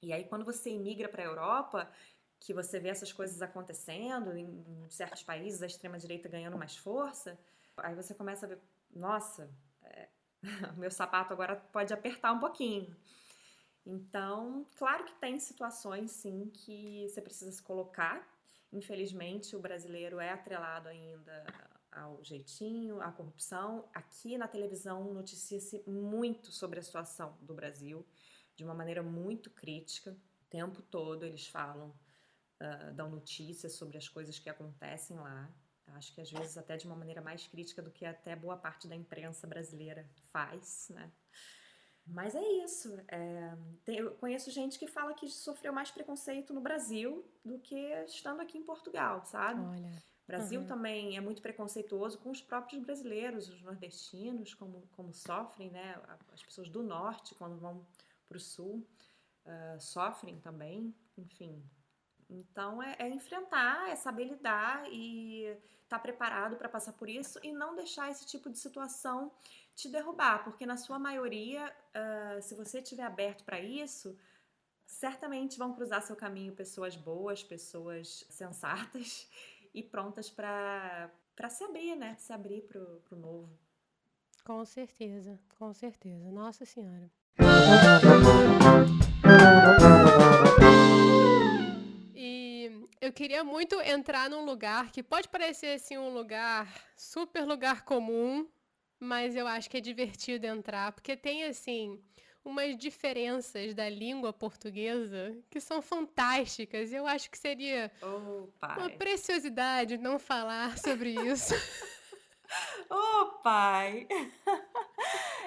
[0.00, 1.92] E aí, quando você imigra para a Europa,
[2.40, 7.38] que você vê essas coisas acontecendo, em, em certos países, a extrema-direita ganhando mais força,
[7.76, 8.58] aí você começa a ver,
[8.90, 9.50] nossa,
[10.76, 12.94] meu sapato agora pode apertar um pouquinho.
[13.84, 18.26] Então, claro que tem situações sim que você precisa se colocar.
[18.72, 21.46] Infelizmente, o brasileiro é atrelado ainda
[21.92, 23.88] ao jeitinho, à corrupção.
[23.94, 28.04] Aqui na televisão noticia-se muito sobre a situação do Brasil,
[28.56, 30.16] de uma maneira muito crítica.
[30.42, 31.94] O tempo todo eles falam,
[32.60, 35.48] uh, dão notícias sobre as coisas que acontecem lá.
[35.94, 38.86] Acho que às vezes até de uma maneira mais crítica do que até boa parte
[38.86, 41.10] da imprensa brasileira faz, né?
[42.06, 42.96] Mas é isso.
[43.08, 47.76] É, tem, eu conheço gente que fala que sofreu mais preconceito no Brasil do que
[48.04, 49.60] estando aqui em Portugal, sabe?
[49.60, 49.90] Olha.
[49.90, 50.66] O Brasil uhum.
[50.66, 56.00] também é muito preconceituoso com os próprios brasileiros, os nordestinos, como, como sofrem, né?
[56.32, 57.86] As pessoas do norte, quando vão
[58.28, 58.84] para o sul,
[59.44, 60.92] uh, sofrem também.
[61.16, 61.62] Enfim,
[62.28, 65.44] então é, é, enfrentar, é saber lidar e
[65.82, 69.30] estar tá preparado para passar por isso e não deixar esse tipo de situação
[69.74, 74.16] te derrubar, porque na sua maioria, uh, se você estiver aberto para isso,
[74.86, 79.28] certamente vão cruzar seu caminho pessoas boas, pessoas sensatas
[79.74, 81.10] e prontas para
[81.50, 82.16] se abrir, né?
[82.16, 83.50] Se abrir para o novo.
[84.44, 86.30] Com certeza, com certeza.
[86.30, 87.10] Nossa Senhora.
[93.16, 98.46] Queria muito entrar num lugar que pode parecer assim um lugar super lugar comum,
[99.00, 101.98] mas eu acho que é divertido entrar, porque tem assim
[102.44, 106.92] umas diferenças da língua portuguesa que são fantásticas.
[106.92, 111.54] Eu acho que seria oh, uma preciosidade não falar sobre isso.
[112.90, 114.06] Ô, oh, pai!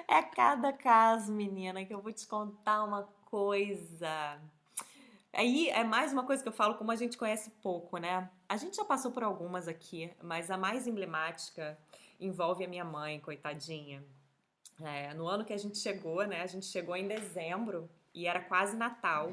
[0.08, 4.40] É cada caso, menina, que eu vou te contar uma coisa.
[5.32, 8.28] Aí é mais uma coisa que eu falo, como a gente conhece pouco, né?
[8.48, 11.78] A gente já passou por algumas aqui, mas a mais emblemática
[12.18, 14.04] envolve a minha mãe, coitadinha.
[14.80, 16.42] É, no ano que a gente chegou, né?
[16.42, 19.32] A gente chegou em dezembro e era quase Natal.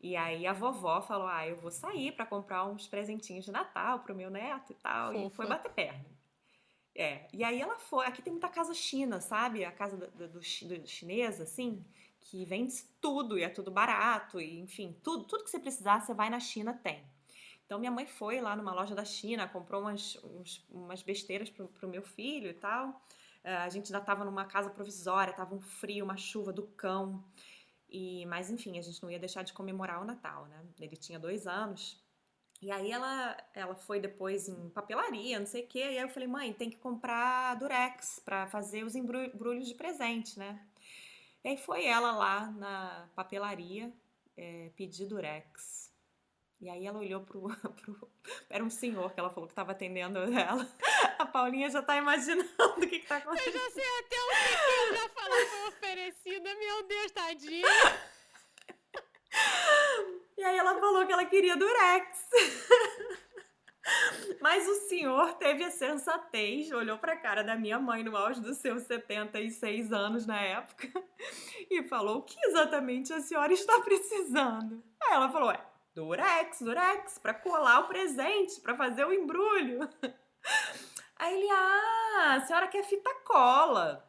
[0.00, 4.00] E aí a vovó falou: Ah, eu vou sair para comprar uns presentinhos de Natal
[4.00, 5.12] pro meu neto e tal.
[5.12, 5.26] Fofa.
[5.26, 6.04] E foi bater perna.
[6.94, 8.06] É, e aí ela foi.
[8.06, 9.64] Aqui tem muita casa china, sabe?
[9.64, 11.84] A casa do, do, do chinesa, assim,
[12.20, 16.14] que vende tudo e é tudo barato, e enfim, tudo, tudo que você precisar, você
[16.14, 17.04] vai na China, tem.
[17.64, 21.68] Então minha mãe foi lá numa loja da China, comprou umas, uns, umas besteiras pro,
[21.68, 22.88] pro meu filho e tal.
[23.44, 27.24] Uh, a gente ainda estava numa casa provisória, tava um frio, uma chuva do cão.
[27.88, 30.64] E, mas enfim, a gente não ia deixar de comemorar o Natal, né?
[30.80, 32.00] Ele tinha dois anos.
[32.62, 35.78] E aí ela, ela foi depois em papelaria, não sei o quê.
[35.78, 40.38] E aí eu falei, mãe, tem que comprar durex para fazer os embrulhos de presente,
[40.38, 40.60] né?
[41.42, 43.92] E aí foi ela lá na papelaria
[44.36, 45.90] é, pedir durex.
[46.60, 47.48] E aí ela olhou pro,
[47.82, 48.10] pro,
[48.50, 50.68] Era um senhor que ela falou que estava atendendo ela.
[51.18, 53.54] A Paulinha já tá imaginando o que, que tá acontecendo.
[53.54, 56.54] Eu já sei até o que, já falar foi oferecida.
[56.54, 57.66] Meu Deus, tadinha.
[60.36, 62.28] E aí ela falou que ela queria durex.
[64.40, 68.40] Mas o senhor teve a sensatez, olhou para a cara da minha mãe no auge
[68.40, 70.88] dos seus 76 anos na época
[71.70, 74.82] e falou: O que exatamente a senhora está precisando?
[75.02, 75.64] Aí ela falou: É,
[75.94, 79.80] durex, durex, para colar o presente, para fazer o embrulho.
[81.16, 84.06] Aí ele: Ah, a senhora quer fita cola.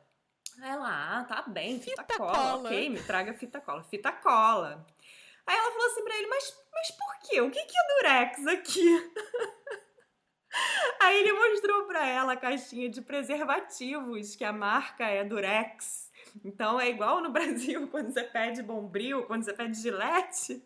[0.61, 2.33] Aí ela: Ah, tá bem, fita, fita cola.
[2.33, 2.69] cola.
[2.69, 3.83] Ok, me traga fita cola.
[3.83, 4.85] Fita cola.
[5.45, 7.41] Aí ela falou assim pra ele: Mas, mas por quê?
[7.41, 9.11] O que, que é durex aqui?
[11.03, 16.11] Aí ele mostrou para ela a caixinha de preservativos, que a marca é Durex.
[16.45, 20.61] Então é igual no Brasil quando você pede Bombril, quando você pede Gillette.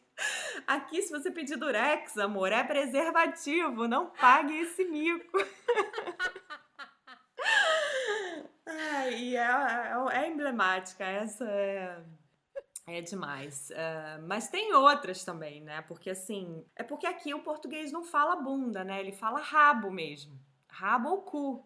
[0.68, 5.38] Aqui, se você pedir Durex, amor, é preservativo, não pague esse mico.
[8.68, 12.04] Ai, é, é, é emblemática, essa é
[12.88, 13.70] é demais.
[13.72, 15.82] Uh, mas tem outras também, né?
[15.84, 16.64] Porque assim.
[16.76, 19.00] É porque aqui o português não fala bunda, né?
[19.00, 20.40] Ele fala rabo mesmo.
[20.70, 21.66] Rabo ou cu.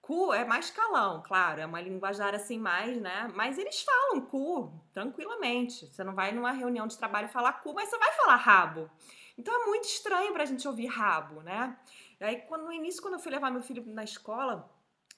[0.00, 3.30] Cu é mais calão, claro, é uma linguajar assim mais, né?
[3.36, 5.86] Mas eles falam cu tranquilamente.
[5.86, 8.90] Você não vai numa reunião de trabalho falar cu, mas você vai falar rabo.
[9.38, 11.78] Então é muito estranho pra gente ouvir rabo, né?
[12.20, 14.68] E aí, quando, no início, quando eu fui levar meu filho na escola,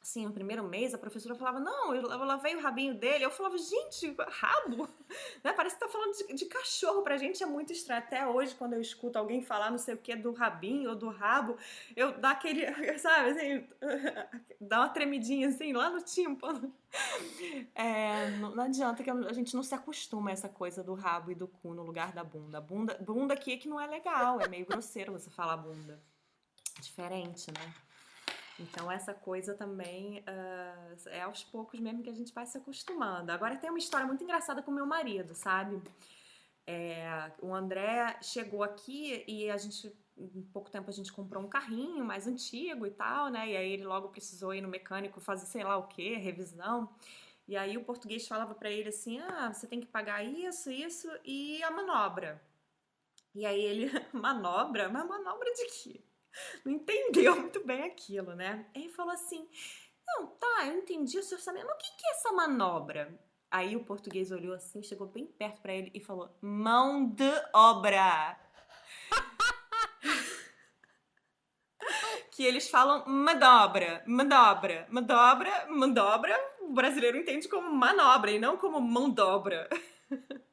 [0.05, 3.25] assim, no primeiro mês, a professora falava, não, eu, lavei o rabinho dele.
[3.25, 4.89] Eu falava, gente, rabo?
[5.43, 5.53] Né?
[5.53, 7.03] Parece que tá falando de, de, cachorro.
[7.03, 8.01] Pra gente é muito estranho.
[8.01, 11.09] Até hoje, quando eu escuto alguém falar não sei o que do rabinho ou do
[11.09, 11.57] rabo,
[11.95, 12.67] eu dá aquele,
[12.99, 13.69] sabe, assim,
[14.61, 16.75] dá uma tremidinha assim, lá no tímpano.
[17.75, 21.31] É, não, não, adianta que a gente não se acostuma a essa coisa do rabo
[21.31, 22.61] e do cu no lugar da bunda.
[22.61, 26.03] Bunda, bunda aqui é que não é legal, é meio grosseiro você falar bunda.
[26.81, 27.75] Diferente, né?
[28.59, 33.33] Então, essa coisa também uh, é aos poucos mesmo que a gente vai se acostumando.
[33.33, 35.83] Agora, tem uma história muito engraçada com meu marido, sabe?
[36.67, 41.49] É, o André chegou aqui e a gente, em pouco tempo, a gente comprou um
[41.49, 43.51] carrinho mais antigo e tal, né?
[43.51, 46.89] E aí ele logo precisou ir no mecânico fazer sei lá o que, revisão.
[47.47, 51.09] E aí o português falava para ele assim: ah, você tem que pagar isso, isso
[51.25, 52.41] e a manobra.
[53.35, 54.89] E aí ele, manobra?
[54.89, 56.01] Mas manobra de quê?
[56.65, 58.67] Não entendeu muito bem aquilo, né?
[58.75, 59.49] Ele falou assim:
[60.07, 63.19] Não, tá, eu entendi o seu orçamento, mas o que é essa manobra?
[63.51, 68.39] Aí o português olhou assim, chegou bem perto para ele e falou: Mão de obra.
[72.33, 76.55] que eles falam manobra, manobra, manobra, manobra.
[76.63, 79.69] O brasileiro entende como manobra e não como mão dobra.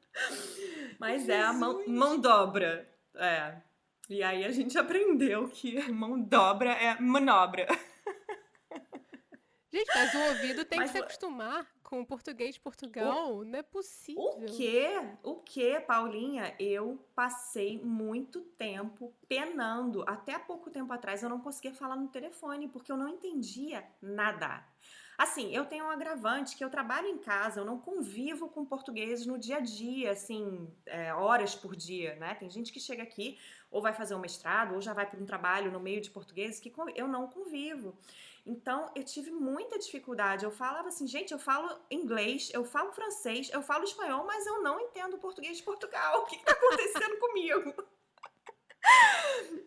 [1.00, 1.28] Mas Jesus.
[1.28, 2.88] é a mão, mão dobra.
[3.16, 3.71] É.
[4.08, 7.66] E aí a gente aprendeu que mão dobra é manobra.
[9.72, 13.36] Gente, mas o ouvido tem mas, que se acostumar com o português de Portugal.
[13.36, 14.22] O, não é possível.
[14.22, 14.90] O quê?
[15.22, 16.54] O quê, Paulinha?
[16.58, 20.04] Eu passei muito tempo penando.
[20.06, 24.62] Até pouco tempo atrás eu não conseguia falar no telefone porque eu não entendia nada.
[25.16, 29.24] Assim, eu tenho um agravante que eu trabalho em casa, eu não convivo com portugueses
[29.24, 32.34] no dia a dia, assim, é, horas por dia, né?
[32.34, 33.38] Tem gente que chega aqui
[33.72, 36.60] ou vai fazer um mestrado ou já vai para um trabalho no meio de portugueses
[36.60, 37.96] que eu não convivo.
[38.44, 40.44] Então, eu tive muita dificuldade.
[40.44, 44.62] Eu falava assim, gente, eu falo inglês, eu falo francês, eu falo espanhol, mas eu
[44.62, 46.22] não entendo português de Portugal.
[46.22, 47.74] O que está acontecendo comigo?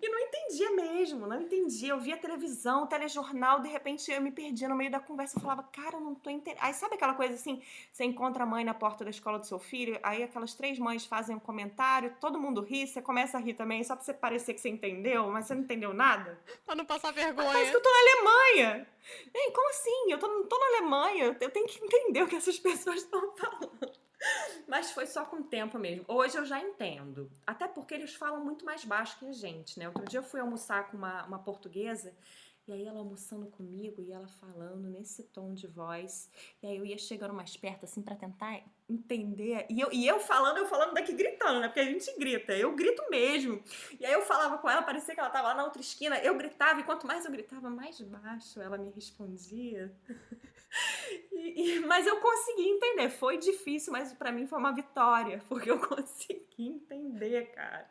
[0.01, 1.89] E não entendia mesmo, não entendia.
[1.89, 5.37] Eu via televisão, telejornal, de repente eu me perdia no meio da conversa.
[5.37, 6.61] Eu falava, cara, eu não tô entendendo.
[6.61, 7.61] Aí sabe aquela coisa assim?
[7.91, 11.05] Você encontra a mãe na porta da escola do seu filho, aí aquelas três mães
[11.05, 14.53] fazem um comentário, todo mundo ri, você começa a rir também, só pra você parecer
[14.53, 16.39] que você entendeu, mas você não entendeu nada.
[16.65, 17.47] Pra não passar vergonha.
[17.47, 18.87] Parece que eu tô na Alemanha.
[19.33, 20.11] Ei, como assim?
[20.11, 23.35] Eu tô, não tô na Alemanha, eu tenho que entender o que essas pessoas estão
[23.35, 24.04] falando.
[24.67, 26.05] Mas foi só com o tempo mesmo.
[26.07, 27.31] Hoje eu já entendo.
[27.45, 29.87] Até porque eles falam muito mais baixo que a gente, né?
[29.87, 32.15] Outro dia eu fui almoçar com uma, uma portuguesa
[32.67, 36.29] e aí ela almoçando comigo e ela falando nesse tom de voz.
[36.63, 39.65] E aí eu ia chegando mais perto, assim, para tentar entender.
[39.69, 41.67] E eu, e eu falando, eu falando daqui gritando, né?
[41.67, 42.53] Porque a gente grita.
[42.53, 43.61] Eu grito mesmo.
[43.99, 46.17] E aí eu falava com ela, parecia que ela tava lá na outra esquina.
[46.19, 49.91] Eu gritava, e quanto mais eu gritava, mais baixo ela me respondia.
[51.31, 53.09] E, e, mas eu consegui entender.
[53.09, 57.87] Foi difícil, mas para mim foi uma vitória, porque eu consegui entender, cara.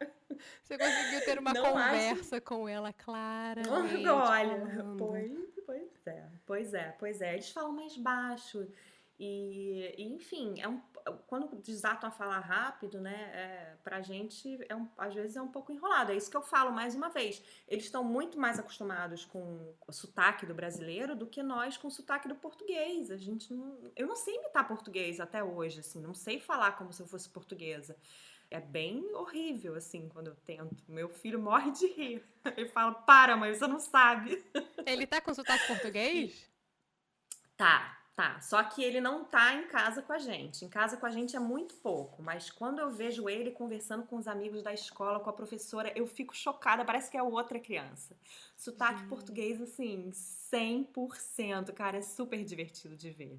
[0.63, 2.45] Você conseguiu ter uma Não conversa acho...
[2.45, 3.63] com ela clara.
[3.71, 5.33] Olha, pois,
[5.65, 7.33] pois é, pois é, pois é.
[7.35, 8.67] Eles falam mais baixo.
[9.19, 10.81] E, e, enfim, é um,
[11.27, 15.49] quando desatam a falar rápido, né, é, pra gente, é um, às vezes é um
[15.49, 16.13] pouco enrolado.
[16.13, 17.43] É isso que eu falo mais uma vez.
[17.69, 21.91] Eles estão muito mais acostumados com o sotaque do brasileiro do que nós com o
[21.91, 23.11] sotaque do português.
[23.11, 26.93] A gente não, eu não sei imitar português até hoje, assim, não sei falar como
[26.93, 27.97] se eu fosse portuguesa.
[28.51, 30.85] É bem horrível, assim, quando eu tento.
[30.89, 32.25] Meu filho morre de rir.
[32.57, 34.45] Ele fala, para, mãe, você não sabe.
[34.87, 36.49] Ele tá com sotaque português?
[37.57, 40.65] Tá, Tá, só que ele não tá em casa com a gente.
[40.65, 44.17] Em casa com a gente é muito pouco, mas quando eu vejo ele conversando com
[44.17, 48.17] os amigos da escola, com a professora, eu fico chocada, parece que é outra criança.
[48.57, 49.09] Sotaque uhum.
[49.09, 53.37] português, assim, 100%, cara, é super divertido de ver.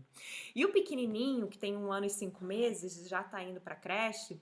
[0.53, 4.41] E o pequenininho, que tem um ano e cinco meses, já tá indo pra creche,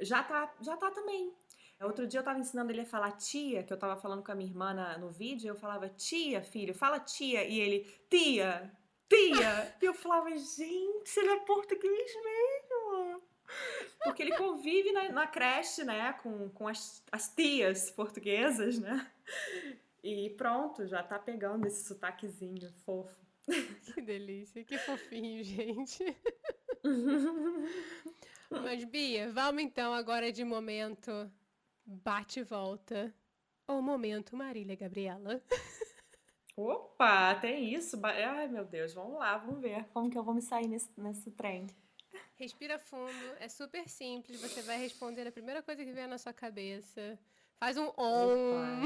[0.00, 1.32] já tá, já tá também.
[1.80, 4.34] Outro dia eu tava ensinando ele a falar tia, que eu tava falando com a
[4.34, 8.72] minha irmã no vídeo, eu falava tia, filho, fala tia, e ele, tia,
[9.16, 9.76] tia!
[9.80, 13.22] E eu falava, gente, ele é português mesmo!
[14.04, 19.10] Porque ele convive na, na creche, né, com, com as, as tias portuguesas, né?
[20.02, 23.20] E pronto, já tá pegando esse sotaquezinho fofo.
[23.94, 26.04] Que delícia, que fofinho, gente.
[28.50, 31.30] Mas, Bia, vamos então agora de momento
[31.84, 33.14] bate e volta.
[33.66, 35.42] O momento Marília Gabriela.
[36.56, 37.98] Opa, tem isso?
[38.04, 41.30] Ai, meu Deus, vamos lá, vamos ver como que eu vou me sair nesse, nesse
[41.30, 41.66] trem.
[42.36, 46.32] Respira fundo, é super simples, você vai responder a primeira coisa que vier na sua
[46.32, 47.18] cabeça.
[47.56, 48.82] Faz um om.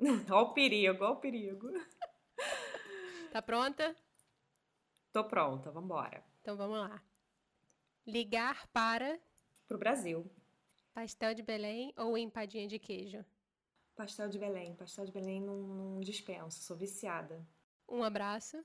[0.30, 1.72] Olha o perigo, olha o perigo.
[3.32, 3.96] Tá pronta?
[5.12, 6.22] Tô pronta, vamos embora.
[6.40, 7.02] Então vamos lá.
[8.06, 9.18] Ligar para...
[9.66, 10.30] Pro Brasil.
[10.94, 13.24] Pastel de Belém ou empadinha de queijo?
[13.98, 14.76] Pastel de Belém.
[14.76, 17.44] Pastel de Belém não, não dispenso, sou viciada.
[17.88, 18.64] Um abraço.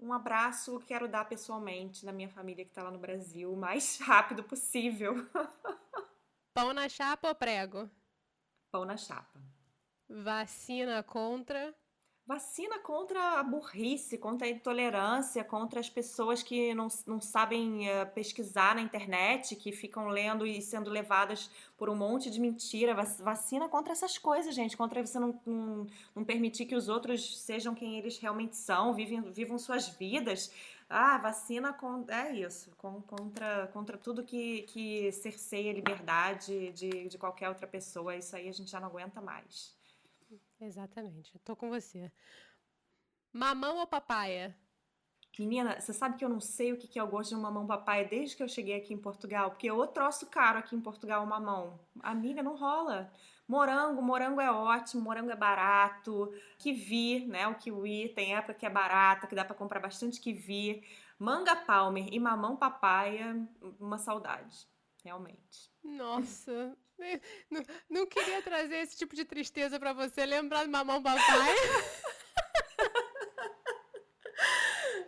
[0.00, 3.98] Um abraço quero dar pessoalmente na minha família que está lá no Brasil, o mais
[4.02, 5.14] rápido possível.
[6.52, 7.88] Pão na chapa ou prego?
[8.72, 9.40] Pão na chapa.
[10.08, 11.72] Vacina contra
[12.26, 18.06] Vacina contra a burrice, contra a intolerância, contra as pessoas que não, não sabem uh,
[18.14, 22.94] pesquisar na internet, que ficam lendo e sendo levadas por um monte de mentira.
[22.94, 24.74] Vacina contra essas coisas, gente.
[24.74, 29.20] Contra você não, não, não permitir que os outros sejam quem eles realmente são, vivem,
[29.30, 30.50] vivam suas vidas.
[30.88, 37.06] Ah, vacina com, é isso, com, contra, contra tudo que, que cerceia a liberdade de,
[37.06, 38.16] de qualquer outra pessoa.
[38.16, 39.74] Isso aí a gente já não aguenta mais.
[40.64, 42.10] Exatamente, tô com você.
[43.32, 44.56] Mamão ou papaya?
[45.38, 47.66] Menina, você sabe que eu não sei o que é o gosto de um mamão
[47.66, 51.24] papaya desde que eu cheguei aqui em Portugal, porque eu troço caro aqui em Portugal
[51.24, 51.80] o mamão.
[52.00, 53.12] Amiga, não rola.
[53.46, 56.32] Morango, morango é ótimo, morango é barato.
[56.58, 57.46] Kiwi, né?
[57.48, 60.82] O kiwi tem época que é barata, que dá para comprar bastante kiwi.
[61.18, 63.36] Manga palmer e mamão papaya,
[63.78, 64.66] uma saudade,
[65.02, 65.70] realmente.
[65.82, 66.76] Nossa,
[67.50, 71.22] não, não queria trazer esse tipo de tristeza para você, lembrar do mamão papai.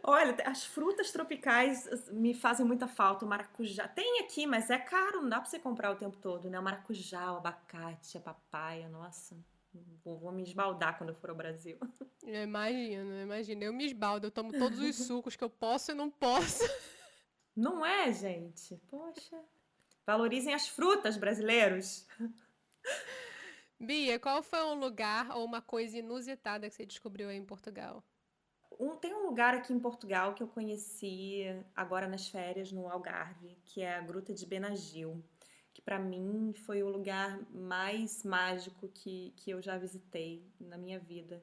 [0.09, 3.24] Olha, as frutas tropicais me fazem muita falta.
[3.24, 3.89] O maracujá.
[3.89, 6.61] Tem aqui, mas é caro, não dá pra você comprar o tempo todo, né?
[6.61, 9.37] O maracujá, o abacate, a papaya, nossa.
[10.05, 11.76] Vou, vou me esbaldar quando eu for ao Brasil.
[12.22, 13.62] Eu imagino, eu imagino.
[13.62, 16.64] Eu me esbaldo, eu tomo todos os sucos que eu posso e não posso.
[17.55, 18.76] Não é, gente?
[18.89, 19.41] Poxa.
[20.07, 22.07] Valorizem as frutas, brasileiros.
[23.79, 28.05] Bia, qual foi um lugar ou uma coisa inusitada que você descobriu aí em Portugal?
[28.79, 31.43] Um, tem um lugar aqui em Portugal que eu conheci
[31.75, 35.23] agora nas férias, no Algarve, que é a Gruta de Benagil.
[35.75, 40.99] Que para mim foi o lugar mais mágico que, que eu já visitei na minha
[40.99, 41.43] vida.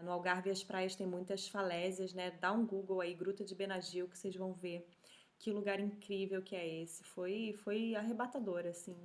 [0.00, 2.30] No Algarve as praias têm muitas falésias, né?
[2.30, 4.88] Dá um Google aí, Gruta de Benagil, que vocês vão ver
[5.38, 7.04] que lugar incrível que é esse.
[7.04, 8.96] Foi, foi arrebatador, assim.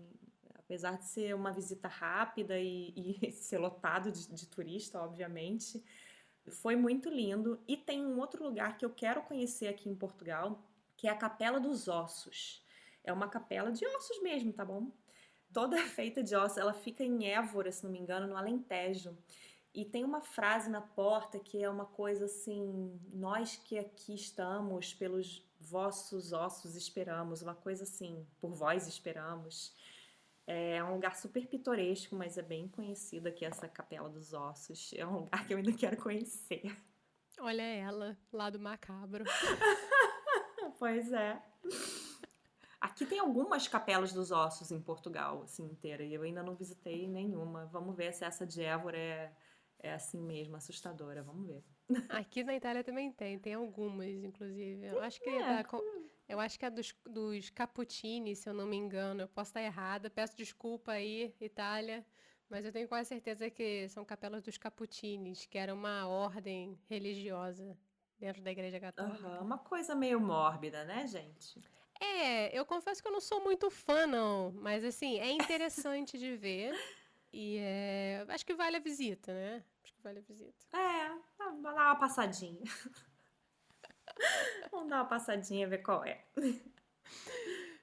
[0.55, 5.83] Apesar de ser uma visita rápida e, e ser lotado de, de turista, obviamente,
[6.49, 7.61] foi muito lindo.
[7.67, 10.63] E tem um outro lugar que eu quero conhecer aqui em Portugal,
[10.97, 12.63] que é a Capela dos Ossos.
[13.03, 14.89] É uma capela de ossos mesmo, tá bom?
[15.51, 16.57] Toda feita de ossos.
[16.57, 19.17] Ela fica em Évora, se não me engano, no Alentejo.
[19.73, 24.93] E tem uma frase na porta que é uma coisa assim: Nós que aqui estamos,
[24.93, 29.75] pelos vossos ossos esperamos, uma coisa assim, por vós esperamos.
[30.45, 34.91] É um lugar super pitoresco, mas é bem conhecido aqui, essa Capela dos Ossos.
[34.93, 36.77] É um lugar que eu ainda quero conhecer.
[37.39, 39.23] Olha ela, lá do macabro.
[40.77, 41.41] pois é.
[42.81, 47.07] Aqui tem algumas capelas dos ossos em Portugal, assim, inteira, e eu ainda não visitei
[47.07, 47.65] nenhuma.
[47.67, 49.33] Vamos ver se essa de Évora é
[49.83, 51.21] é assim mesmo, assustadora.
[51.21, 51.63] Vamos ver.
[52.09, 54.87] Aqui na Itália também tem, tem algumas, inclusive.
[54.87, 55.65] Eu acho que é, da,
[56.27, 59.21] eu acho que é dos, dos Cappuccini, se eu não me engano.
[59.21, 60.09] Eu posso estar errada.
[60.09, 62.05] Peço desculpa aí, Itália.
[62.49, 67.77] Mas eu tenho quase certeza que são capelas dos Cappuccines, que era uma ordem religiosa
[68.19, 69.27] dentro da Igreja Católica.
[69.27, 71.59] Uhum, uma coisa meio mórbida, né, gente?
[71.99, 74.51] É, eu confesso que eu não sou muito fã, não.
[74.51, 76.73] Mas, assim, é interessante de ver.
[77.33, 79.63] E é, acho que vale a visita, né?
[79.83, 80.77] Acho que vale a visita.
[80.77, 82.63] É, vamos dar uma passadinha.
[84.71, 86.23] vamos dar uma passadinha, ver qual é.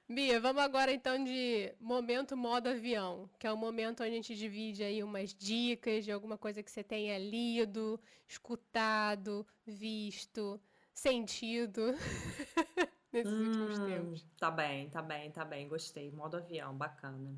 [0.07, 4.35] Bia, vamos agora então de momento modo avião, que é o momento onde a gente
[4.35, 10.61] divide aí umas dicas de alguma coisa que você tenha lido, escutado, visto,
[10.93, 11.91] sentido
[13.11, 14.25] nesses hum, últimos tempos.
[14.37, 16.09] Tá bem, tá bem, tá bem, gostei.
[16.11, 17.37] Modo avião, bacana.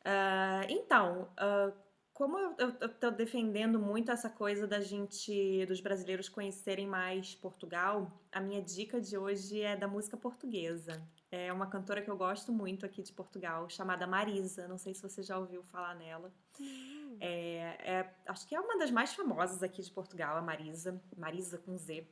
[0.00, 1.72] Uh, então, uh,
[2.18, 8.40] como eu estou defendendo muito essa coisa da gente, dos brasileiros conhecerem mais Portugal, a
[8.40, 11.00] minha dica de hoje é da música portuguesa.
[11.30, 14.66] É uma cantora que eu gosto muito aqui de Portugal, chamada Marisa.
[14.66, 16.32] Não sei se você já ouviu falar nela.
[16.58, 17.18] Uhum.
[17.20, 21.00] É, é, acho que é uma das mais famosas aqui de Portugal, a Marisa.
[21.16, 22.04] Marisa com Z.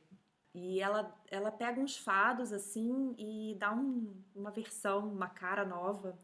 [0.53, 6.17] E ela, ela pega uns fados assim e dá um, uma versão, uma cara nova.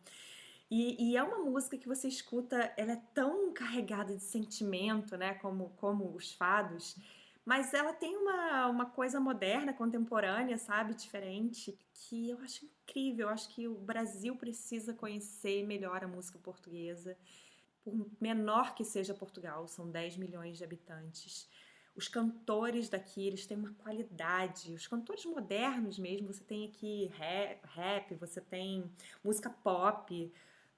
[0.75, 5.35] E, e, é uma música que você escuta, ela é tão carregada de sentimento, né,
[5.35, 6.97] como, como os fados,
[7.45, 13.27] mas ela tem uma, uma coisa moderna, contemporânea, sabe, diferente, que eu acho incrível.
[13.27, 17.15] Eu acho que o Brasil precisa conhecer melhor a música portuguesa,
[17.83, 21.47] por menor que seja Portugal, são 10 milhões de habitantes.
[21.95, 24.73] Os cantores daqui, eles têm uma qualidade.
[24.73, 28.91] Os cantores modernos mesmo, você tem aqui rap, rap você tem
[29.23, 30.33] música pop,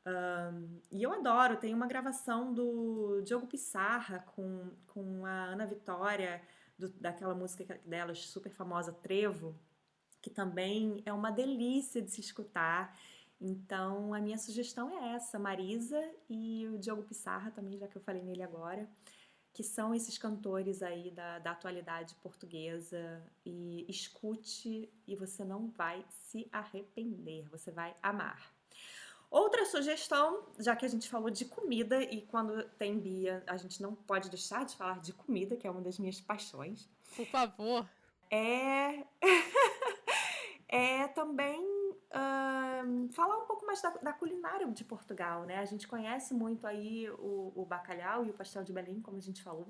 [0.06, 6.42] um, e eu adoro, tem uma gravação do Diogo Pissarra com, com a Ana Vitória,
[6.78, 9.58] do, daquela música delas super famosa, Trevo,
[10.22, 12.96] que também é uma delícia de se escutar.
[13.42, 18.02] Então, a minha sugestão é essa, Marisa e o Diogo Pissarra também, já que eu
[18.02, 18.88] falei nele agora,
[19.52, 23.24] que são esses cantores aí da, da atualidade portuguesa.
[23.44, 28.55] E escute e você não vai se arrepender, você vai amar.
[29.36, 33.82] Outra sugestão, já que a gente falou de comida e quando tem Bia, a gente
[33.82, 36.88] não pode deixar de falar de comida, que é uma das minhas paixões.
[37.18, 37.86] Por favor.
[38.32, 39.04] É.
[40.70, 41.62] é também
[43.12, 45.58] falar um pouco mais da, da, culinária de Portugal, né?
[45.58, 49.22] A gente conhece muito aí o, o bacalhau e o pastel de Belém, como a
[49.22, 49.68] gente falou,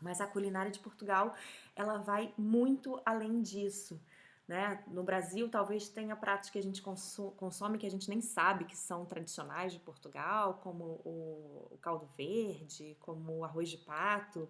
[0.00, 1.34] mas a culinária de Portugal
[1.76, 4.00] ela vai muito além disso.
[4.46, 4.84] Né?
[4.88, 8.76] No Brasil, talvez tenha pratos que a gente consome que a gente nem sabe que
[8.76, 14.48] são tradicionais de Portugal, como o, caldo verde, como o arroz de pato.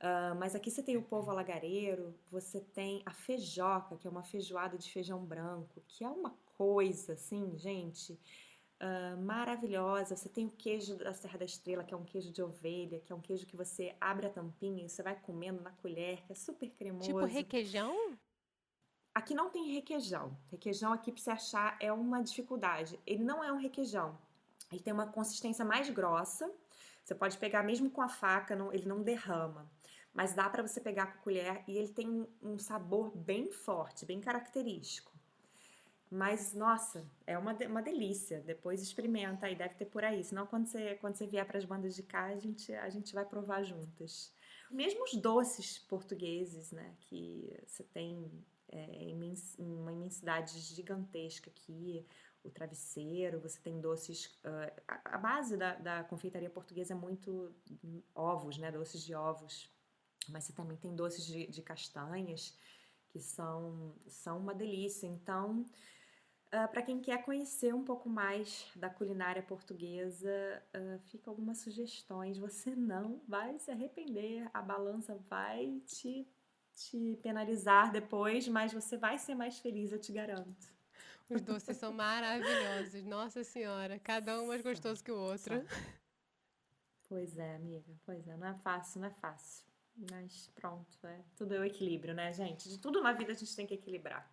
[0.00, 4.24] Uh, mas aqui você tem o povo alagareiro, você tem a feijoca, que é uma
[4.24, 8.18] feijoada de feijão branco, que é uma coisa assim, gente,
[8.82, 10.16] uh, maravilhosa.
[10.16, 13.12] Você tem o queijo da Serra da Estrela, que é um queijo de ovelha, que
[13.12, 16.32] é um queijo que você abre a tampinha e você vai comendo na colher, que
[16.32, 17.06] é super cremoso.
[17.06, 18.18] Tipo requeijão?
[19.14, 20.36] Aqui não tem requeijão.
[20.50, 22.98] Requeijão aqui para você achar é uma dificuldade.
[23.06, 24.18] Ele não é um requeijão.
[24.72, 26.50] Ele tem uma consistência mais grossa.
[27.04, 29.70] Você pode pegar mesmo com a faca, não, ele não derrama.
[30.12, 34.04] Mas dá para você pegar com a colher e ele tem um sabor bem forte,
[34.04, 35.12] bem característico.
[36.10, 38.40] Mas, nossa, é uma, uma delícia.
[38.40, 40.22] Depois experimenta aí, deve ter por aí.
[40.24, 43.14] Senão, quando você, quando você vier para as bandas de cá, a gente, a gente
[43.14, 44.32] vai provar juntas.
[44.70, 46.94] Mesmo os doces portugueses, né?
[47.00, 48.30] Que você tem
[48.68, 49.12] é,
[49.58, 52.06] uma imensidade gigantesca aqui.
[52.42, 54.26] o travesseiro, você tem doces.
[54.44, 57.54] Uh, a, a, base da, da confeitaria portuguesa é muito
[58.14, 58.70] ovos, né?
[58.70, 59.70] Doces de ovos.
[60.28, 62.58] Mas você também tem doces de, de castanhas,
[63.08, 65.06] que são, são uma delícia.
[65.06, 65.66] Então, uh,
[66.52, 72.38] ah, para quem quer conhecer um pouco mais da culinária portuguesa, uh, fica algumas sugestões.
[72.38, 76.28] Você não vai se arrepender, a balança vai te,
[76.74, 80.74] te penalizar depois, mas você vai ser mais feliz, eu te garanto.
[81.28, 85.64] Os doces são maravilhosos, nossa senhora, cada um mais gostoso que o outro.
[87.08, 89.64] Pois é, amiga, pois é, não é fácil, não é fácil.
[90.10, 92.68] Mas pronto, é, tudo é o equilíbrio, né, gente?
[92.68, 94.28] De tudo na vida a gente tem que equilibrar.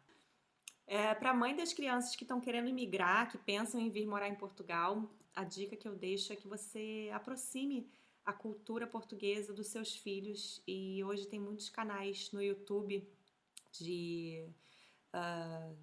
[0.88, 4.28] É, Para a mãe das crianças que estão querendo emigrar, que pensam em vir morar
[4.28, 7.89] em Portugal, a dica que eu deixo é que você aproxime
[8.26, 10.61] a cultura portuguesa dos seus filhos.
[10.67, 13.07] E hoje tem muitos canais no YouTube
[13.80, 14.47] de.
[15.13, 15.76] Uh,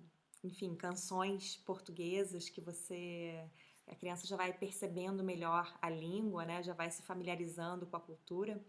[0.45, 3.45] enfim, canções portuguesas que você
[3.91, 6.63] a criança já vai percebendo melhor a língua, né?
[6.63, 8.63] Já vai se familiarizando com a cultura.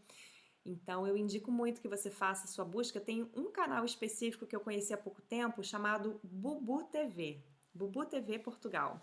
[0.66, 3.00] Então eu indico muito que você faça sua busca.
[3.00, 7.44] Tem um canal específico que eu conheci há pouco tempo chamado Bubu TV,
[7.74, 9.02] Bubu TV Portugal,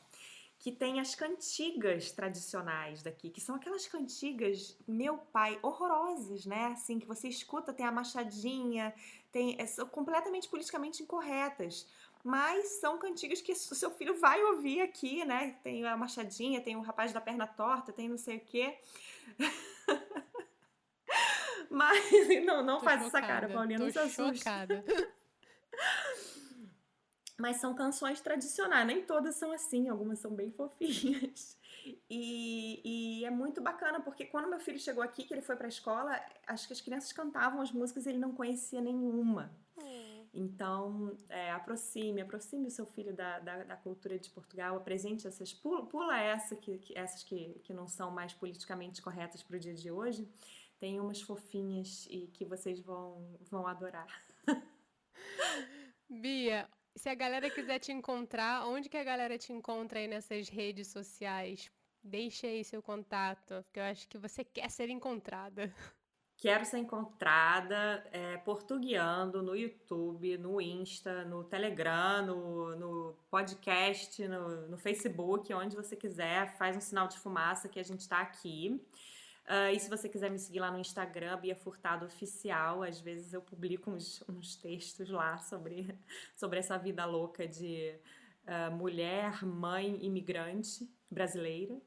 [0.58, 6.66] que tem as cantigas tradicionais daqui, que são aquelas cantigas, meu pai, horrorosas, né?
[6.66, 8.92] Assim que você escuta, tem a machadinha,
[9.30, 11.86] tem é, são completamente politicamente incorretas
[12.26, 15.54] mas são cantigas que o seu filho vai ouvir aqui, né?
[15.62, 18.76] Tem a Machadinha, tem o Rapaz da Perna Torta, tem não sei o quê.
[21.70, 22.04] mas
[22.44, 24.38] não, não faz essa cara, Paulinha, não se assuste.
[24.38, 24.84] Chocada.
[27.38, 31.58] mas são canções tradicionais, nem todas são assim, algumas são bem fofinhas.
[32.10, 35.66] E, e, é muito bacana, porque quando meu filho chegou aqui, que ele foi para
[35.66, 39.54] a escola, acho que as crianças cantavam as músicas e ele não conhecia nenhuma.
[40.36, 45.54] Então, é, aproxime, aproxime o seu filho da, da, da, cultura de Portugal, apresente essas,
[45.54, 49.58] pula, pula essa que, que, essas que, que não são mais politicamente corretas para o
[49.58, 50.28] dia de hoje.
[50.78, 54.06] Tem umas fofinhas e que vocês vão, vão adorar.
[56.06, 60.48] Bia, se a galera quiser te encontrar, onde que a galera te encontra aí nessas
[60.48, 61.70] redes sociais?
[62.02, 65.72] Deixe aí seu contato, porque eu acho que você quer ser encontrada.
[66.38, 68.40] Quero ser encontrada é,
[69.42, 76.56] no YouTube, no Insta, no Telegram, no, no podcast, no, no, Facebook, onde você quiser.
[76.58, 78.78] Faz um sinal de fumaça que a gente está aqui.
[79.46, 83.32] Uh, e se você quiser me seguir lá no Instagram, Bia Furtado Oficial, às vezes
[83.32, 85.96] eu publico uns, uns textos lá sobre,
[86.34, 87.96] sobre essa vida louca de
[88.42, 91.80] uh, mulher, mãe, imigrante brasileira.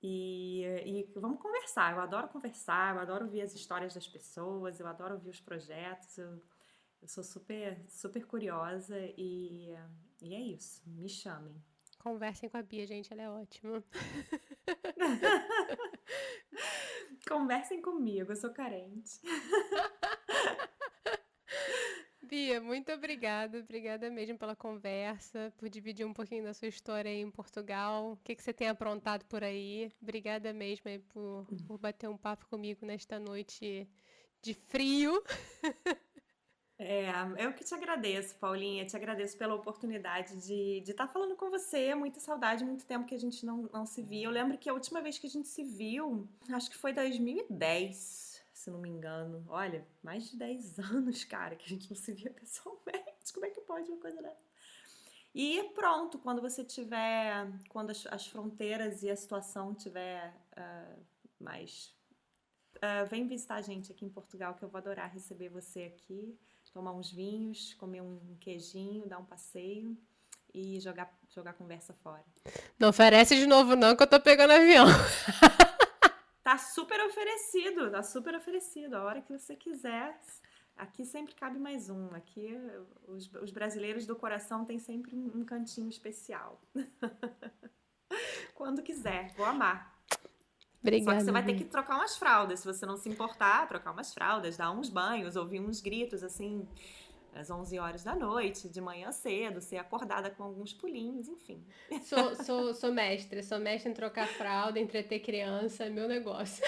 [0.00, 1.92] E, e, vamos conversar.
[1.92, 6.16] Eu adoro conversar, eu adoro ouvir as histórias das pessoas, eu adoro ouvir os projetos.
[6.18, 6.40] Eu,
[7.02, 9.74] eu sou super, super curiosa e,
[10.22, 10.82] e é isso.
[10.86, 11.60] Me chamem.
[12.06, 13.82] Conversem com a Bia, gente, ela é ótima.
[17.28, 19.20] Conversem comigo, eu sou carente.
[22.22, 23.58] Bia, muito obrigada.
[23.58, 28.12] Obrigada mesmo pela conversa, por dividir um pouquinho da sua história aí em Portugal.
[28.12, 29.90] O que, que você tem aprontado por aí?
[30.00, 33.90] Obrigada mesmo por, por bater um papo comigo nesta noite
[34.40, 35.20] de frio.
[36.78, 38.84] É, eu que te agradeço, Paulinha.
[38.84, 41.94] Te agradeço pela oportunidade de estar tá falando com você.
[41.94, 44.26] Muita saudade, muito tempo que a gente não, não se via.
[44.26, 48.26] Eu lembro que a última vez que a gente se viu, acho que foi 2010
[48.66, 49.44] se não me engano.
[49.48, 53.32] Olha, mais de 10 anos, cara, que a gente não se via pessoalmente.
[53.32, 54.44] Como é que pode uma coisa dessa?
[55.32, 61.06] E pronto, quando você tiver, quando as, as fronteiras e a situação tiver uh,
[61.38, 61.94] mais.
[62.76, 66.38] Uh, vem visitar a gente aqui em Portugal, que eu vou adorar receber você aqui,
[66.76, 69.96] tomar uns vinhos, comer um queijinho, dar um passeio
[70.52, 72.22] e jogar, jogar conversa fora.
[72.78, 74.86] Não oferece de novo, não, que eu tô pegando avião.
[76.42, 78.94] Tá super oferecido, tá super oferecido.
[78.94, 80.16] A hora que você quiser.
[80.76, 82.14] Aqui sempre cabe mais um.
[82.14, 82.56] Aqui
[83.08, 86.62] os, os brasileiros do coração têm sempre um, um cantinho especial.
[88.54, 89.95] Quando quiser, vou amar.
[90.86, 91.10] Obrigada.
[91.10, 92.60] Só que você vai ter que trocar umas fraldas.
[92.60, 96.66] Se você não se importar, trocar umas fraldas, dar uns banhos, ouvir uns gritos assim
[97.34, 101.62] às 11 horas da noite, de manhã cedo, ser acordada com alguns pulinhos, enfim.
[102.02, 106.64] Sou, sou, sou mestre, sou mestre em trocar fralda, entreter criança, é meu negócio.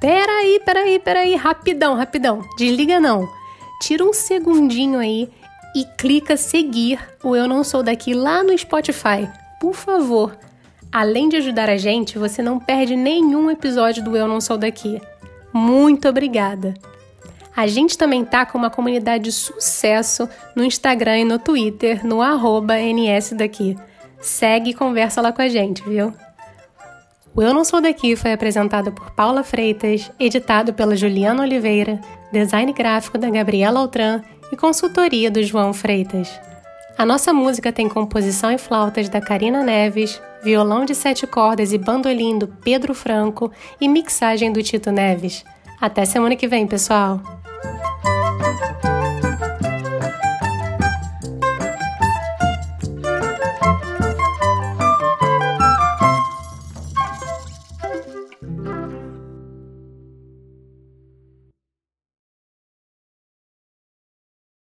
[0.00, 3.28] Peraí, peraí, peraí, rapidão, rapidão, desliga não.
[3.80, 5.28] Tira um segundinho aí
[5.74, 9.28] e clica seguir o Eu Não Sou Daqui lá no Spotify
[9.60, 10.36] por favor,
[10.92, 15.00] Além de ajudar a gente, você não perde nenhum episódio do Eu Não Sou Daqui.
[15.52, 16.72] Muito obrigada!
[17.54, 22.20] A gente também tá com uma comunidade de sucesso no Instagram e no Twitter, no
[22.22, 23.76] NSDaqui.
[24.20, 26.14] Segue e conversa lá com a gente, viu?
[27.34, 32.00] O Eu Não Sou Daqui foi apresentado por Paula Freitas, editado pela Juliana Oliveira,
[32.32, 34.22] design gráfico da Gabriela Altran
[34.52, 36.28] e consultoria do João Freitas.
[36.98, 41.78] A nossa música tem composição e flautas da Karina Neves, violão de sete cordas e
[41.78, 45.44] bandolim do Pedro Franco e mixagem do Tito Neves.
[45.80, 47.20] Até semana que vem, pessoal!